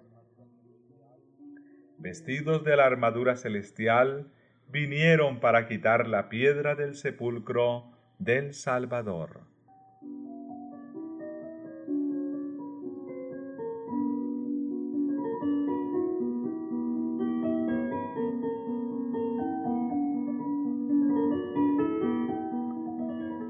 [2.03, 4.27] Vestidos de la armadura celestial,
[4.69, 9.43] vinieron para quitar la piedra del sepulcro del Salvador.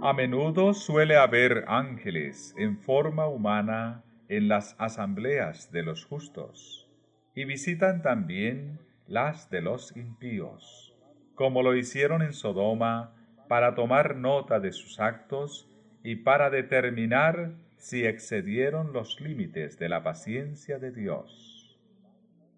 [0.02, 6.81] A menudo suele haber ángeles en forma humana en las asambleas de los justos,
[7.34, 10.94] y visitan también las de los impíos,
[11.34, 13.14] como lo hicieron en Sodoma,
[13.48, 15.68] para tomar nota de sus actos
[16.02, 21.78] y para determinar si excedieron los límites de la paciencia de Dios.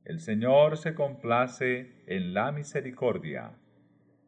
[0.05, 3.53] El Señor se complace en la misericordia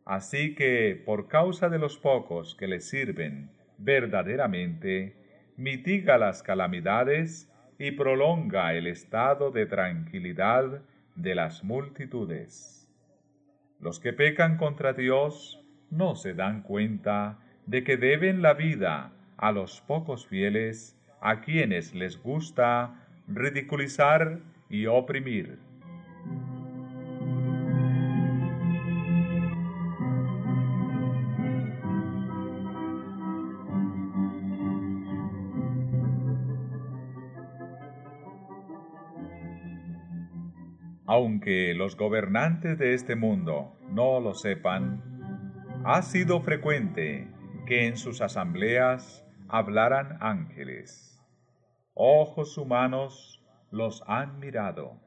[0.07, 5.17] Así que, por causa de los pocos que le sirven verdaderamente,
[5.57, 10.83] mitiga las calamidades y prolonga el estado de tranquilidad
[11.15, 12.89] de las multitudes.
[13.81, 19.53] Los que pecan contra Dios no se dan cuenta de que deben la vida a
[19.53, 24.41] los pocos fieles a quienes les gusta ridiculizar
[24.71, 25.59] y oprimir.
[41.17, 45.03] Aunque los gobernantes de este mundo no lo sepan,
[45.83, 47.33] ha sido frecuente
[47.65, 51.19] que en sus asambleas hablaran ángeles.
[51.95, 55.01] Ojos humanos los han mirado,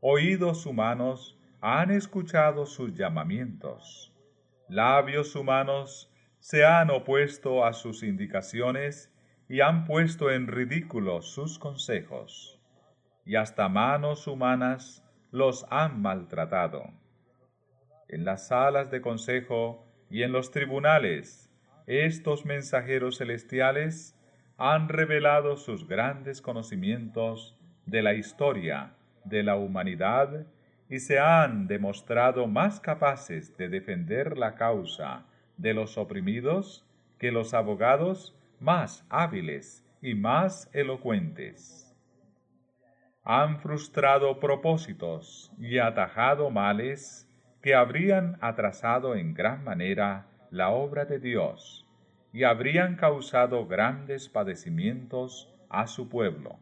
[0.00, 4.12] oídos humanos han escuchado sus llamamientos,
[4.68, 9.14] labios humanos se han opuesto a sus indicaciones
[9.48, 12.60] y han puesto en ridículo sus consejos,
[13.24, 15.03] y hasta manos humanas
[15.34, 16.92] los han maltratado.
[18.06, 21.50] En las salas de consejo y en los tribunales,
[21.88, 24.16] estos mensajeros celestiales
[24.58, 28.94] han revelado sus grandes conocimientos de la historia
[29.24, 30.46] de la humanidad
[30.88, 36.86] y se han demostrado más capaces de defender la causa de los oprimidos
[37.18, 41.83] que los abogados más hábiles y más elocuentes
[43.24, 47.26] han frustrado propósitos y atajado males
[47.62, 51.86] que habrían atrasado en gran manera la obra de Dios
[52.34, 56.58] y habrían causado grandes padecimientos a su pueblo.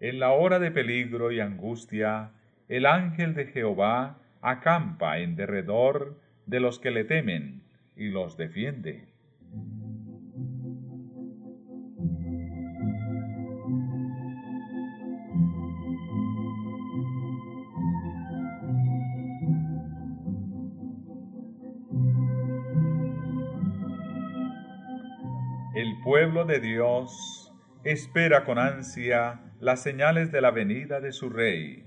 [0.00, 2.30] En la hora de peligro y angustia,
[2.68, 7.62] el ángel de Jehová acampa en derredor de los que le temen
[7.94, 9.09] y los defiende.
[26.10, 27.54] Pueblo de Dios
[27.84, 31.84] espera con ansia las señales de la venida de su Rey.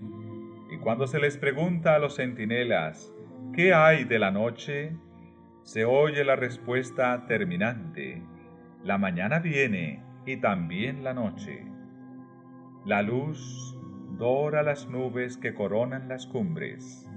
[0.72, 3.14] Y cuando se les pregunta a los centinelas,
[3.54, 4.96] ¿qué hay de la noche?
[5.64, 8.24] Se oye la respuesta terminante,
[8.82, 11.66] la mañana viene y también la noche.
[12.86, 13.78] La luz
[14.18, 17.10] dora las nubes que coronan las cumbres.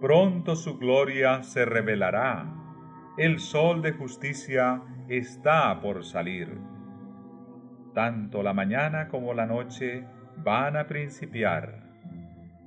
[0.00, 2.52] Pronto su gloria se revelará.
[3.18, 6.58] El sol de justicia está por salir.
[7.94, 10.04] Tanto la mañana como la noche
[10.38, 11.84] van a principiar.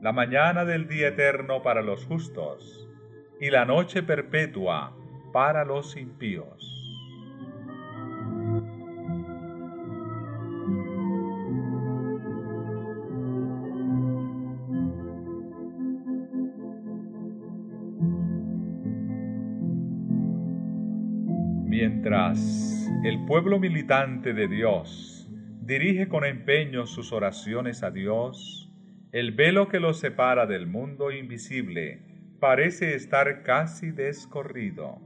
[0.02, 2.88] La mañana del día eterno para los justos
[3.42, 4.96] y la noche perpetua
[5.34, 6.77] para los impíos.
[23.04, 25.30] El pueblo militante de Dios
[25.62, 28.74] dirige con empeño sus oraciones a Dios,
[29.12, 32.02] el velo que los separa del mundo invisible
[32.40, 35.00] parece estar casi descorrido.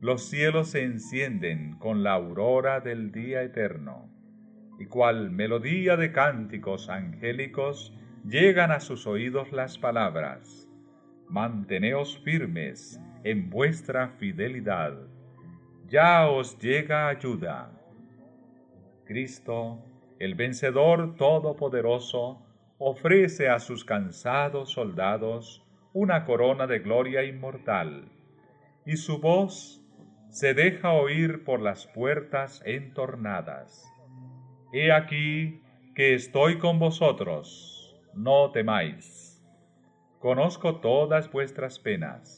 [0.00, 4.10] Los cielos se encienden con la aurora del día eterno,
[4.80, 7.96] y cual melodía de cánticos angélicos
[8.26, 10.68] llegan a sus oídos las palabras,
[11.28, 14.96] Manteneos firmes en vuestra fidelidad,
[15.88, 17.70] ya os llega ayuda.
[19.06, 19.78] Cristo,
[20.18, 22.42] el vencedor todopoderoso,
[22.78, 28.04] ofrece a sus cansados soldados una corona de gloria inmortal,
[28.84, 29.82] y su voz
[30.28, 33.90] se deja oír por las puertas entornadas.
[34.72, 35.62] He aquí
[35.94, 39.42] que estoy con vosotros, no temáis.
[40.18, 42.37] Conozco todas vuestras penas,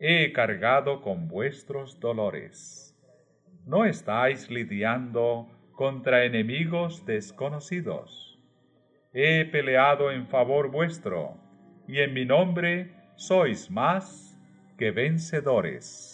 [0.00, 2.96] he cargado con vuestros dolores.
[3.66, 8.38] No estáis lidiando contra enemigos desconocidos.
[9.12, 11.36] He peleado en favor vuestro,
[11.88, 14.38] y en mi nombre sois más
[14.76, 16.07] que vencedores.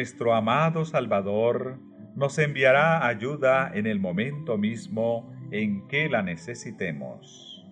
[0.00, 1.78] Nuestro amado Salvador
[2.16, 7.62] nos enviará ayuda en el momento mismo en que la necesitemos.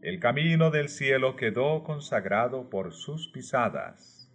[0.00, 4.34] El camino del cielo quedó consagrado por sus pisadas.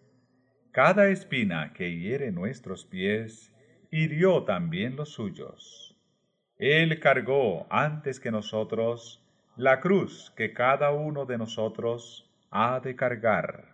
[0.72, 3.52] Cada espina que hiere nuestros pies,
[3.90, 5.98] hirió también los suyos.
[6.60, 9.26] Él cargó antes que nosotros
[9.58, 13.73] la cruz que cada uno de nosotros ha de cargar.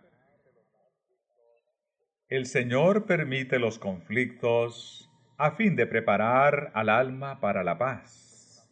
[2.30, 8.70] El Señor permite los conflictos a fin de preparar al alma para la paz.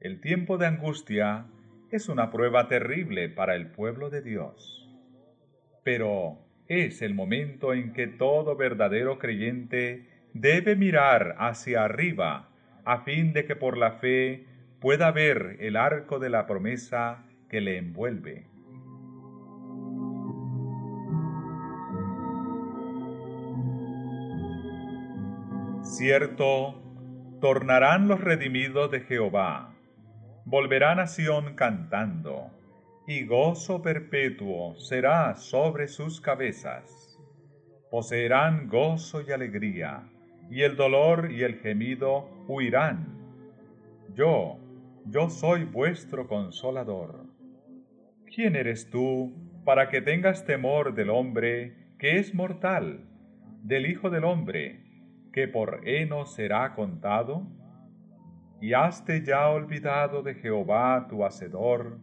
[0.00, 1.46] El tiempo de angustia
[1.90, 4.86] es una prueba terrible para el pueblo de Dios.
[5.82, 12.50] Pero es el momento en que todo verdadero creyente debe mirar hacia arriba
[12.84, 14.44] a fin de que por la fe
[14.78, 18.53] pueda ver el arco de la promesa que le envuelve.
[25.96, 26.82] Cierto,
[27.40, 29.74] tornarán los redimidos de Jehová
[30.44, 32.50] volverá nación cantando,
[33.06, 37.18] y gozo perpetuo será sobre sus cabezas.
[37.90, 40.10] Poseerán gozo y alegría,
[40.50, 43.06] y el dolor y el gemido huirán.
[44.14, 44.58] Yo,
[45.06, 47.24] yo soy vuestro consolador.
[48.26, 49.32] ¿Quién eres tú
[49.64, 53.00] para que tengas temor del hombre que es mortal,
[53.62, 54.83] del Hijo del hombre,
[55.34, 57.46] que por heno será contado?
[58.64, 61.98] y haste ya olvidado de Jehová tu Hacedor,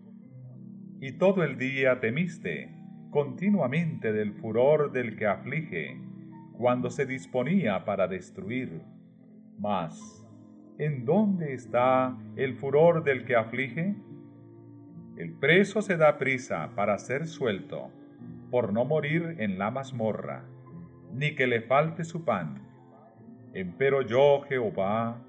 [1.00, 2.70] y todo el día temiste
[3.10, 6.00] continuamente del furor del que aflige,
[6.54, 8.84] cuando se disponía para destruir.
[9.58, 10.24] Mas,
[10.78, 13.96] ¿en dónde está el furor del que aflige?
[15.18, 17.90] El preso se da prisa para ser suelto,
[18.52, 20.46] por no morir en la mazmorra,
[21.12, 22.71] ni que le falte su pan.
[23.54, 25.22] Empero yo, Jehová,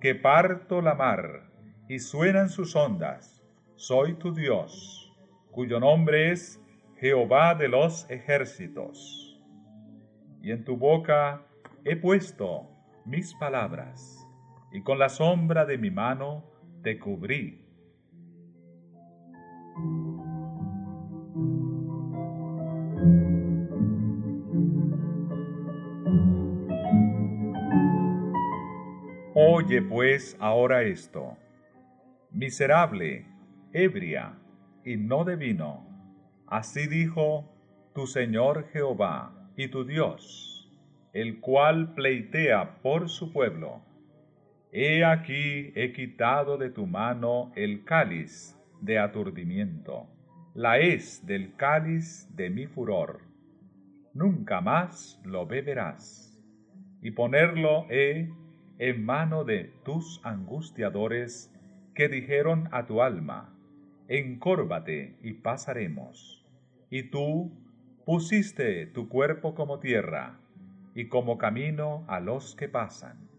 [0.00, 1.50] que parto la mar
[1.88, 3.42] y suenan sus ondas.
[3.76, 5.10] Soy tu Dios,
[5.50, 6.60] cuyo nombre es
[6.98, 9.40] Jehová de los ejércitos.
[10.42, 11.46] Y en tu boca
[11.84, 12.68] he puesto
[13.04, 14.26] mis palabras,
[14.70, 16.44] y con la sombra de mi mano
[16.82, 17.62] te cubrí
[29.34, 31.38] Oye pues ahora esto,
[32.32, 33.24] miserable,
[33.72, 34.34] ebria,
[34.84, 35.86] y no de vino.
[36.46, 37.50] Así dijo
[37.94, 40.70] tu Señor Jehová y tu Dios,
[41.14, 43.80] el cual pleitea por su pueblo.
[44.70, 50.08] He aquí he quitado de tu mano el cáliz de aturdimiento,
[50.52, 53.22] la es del cáliz de mi furor.
[54.12, 56.38] Nunca más lo beberás,
[57.00, 58.28] y ponerlo he
[58.78, 61.52] en mano de tus angustiadores
[61.94, 63.54] que dijeron a tu alma,
[64.08, 66.44] encórvate y pasaremos.
[66.90, 67.52] Y tú
[68.04, 70.38] pusiste tu cuerpo como tierra
[70.94, 73.32] y como camino a los que pasan.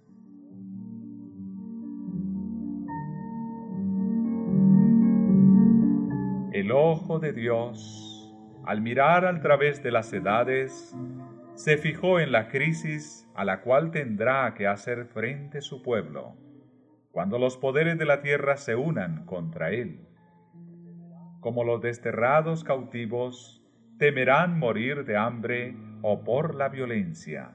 [6.54, 8.32] El ojo de Dios,
[8.64, 10.96] al mirar al través de las edades,
[11.56, 16.36] se fijó en la crisis a la cual tendrá que hacer frente su pueblo,
[17.12, 20.08] cuando los poderes de la tierra se unan contra él.
[21.40, 23.64] Como los desterrados cautivos
[24.00, 27.52] temerán morir de hambre o por la violencia.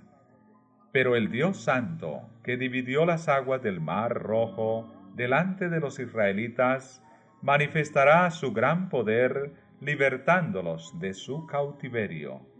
[0.93, 7.03] Pero el Dios Santo, que dividió las aguas del Mar Rojo delante de los israelitas,
[7.43, 12.58] manifestará su gran poder libertándolos de su cautiverio.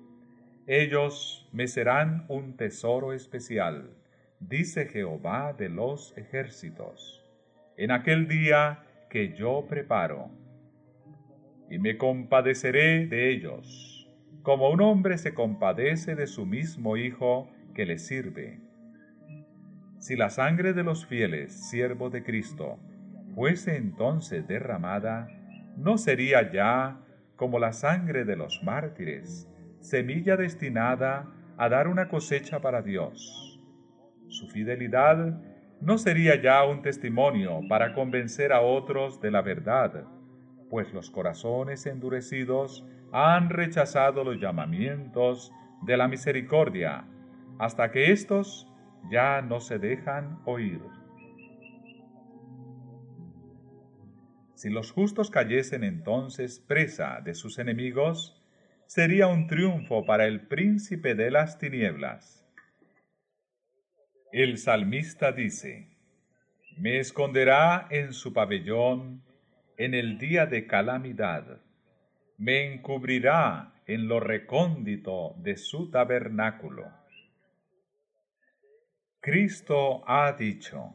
[0.71, 3.89] Ellos me serán un tesoro especial,
[4.39, 7.25] dice Jehová de los ejércitos,
[7.79, 10.29] en aquel día que yo preparo.
[11.71, 14.11] Y me compadeceré de ellos,
[14.43, 18.61] como un hombre se compadece de su mismo hijo que le sirve.
[19.99, 22.79] Si la sangre de los fieles siervos de Cristo
[23.35, 25.29] fuese entonces derramada,
[25.79, 27.01] no sería ya
[27.37, 29.49] como la sangre de los mártires,
[29.89, 33.59] semilla destinada a dar una cosecha para Dios.
[34.29, 35.41] Su fidelidad
[35.81, 40.05] no sería ya un testimonio para convencer a otros de la verdad,
[40.69, 45.53] pues los corazones endurecidos han rechazado los llamamientos
[45.83, 47.07] de la misericordia,
[47.59, 48.71] hasta que éstos
[49.11, 50.83] ya no se dejan oír.
[54.55, 58.38] Si los justos cayesen entonces presa de sus enemigos,
[58.89, 62.43] sería un triunfo para el príncipe de las tinieblas.
[64.33, 65.91] El salmista dice,
[66.79, 69.23] Me esconderá en su pabellón
[69.77, 71.61] en el día de calamidad,
[72.39, 76.91] me encubrirá en lo recóndito de su tabernáculo.
[79.21, 80.95] Cristo ha dicho,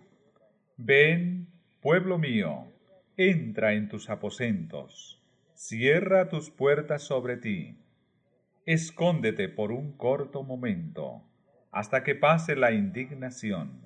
[0.78, 1.48] Ven,
[1.80, 2.74] pueblo mío,
[3.18, 5.22] entra en tus aposentos,
[5.54, 7.78] cierra tus puertas sobre ti,
[8.66, 11.24] escóndete por un corto momento,
[11.72, 13.82] hasta que pase la indignación,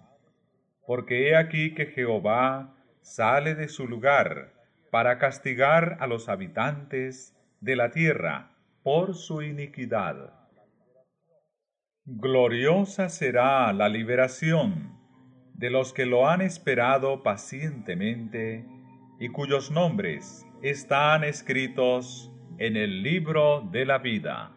[0.86, 4.54] porque he aquí que Jehová sale de su lugar
[4.92, 8.52] para castigar a los habitantes de la tierra
[8.84, 10.34] por su iniquidad.
[12.06, 14.98] Gloriosa será la liberación
[15.54, 18.66] de los que lo han esperado pacientemente
[19.20, 24.57] y cuyos nombres están escritos en el libro de la vida.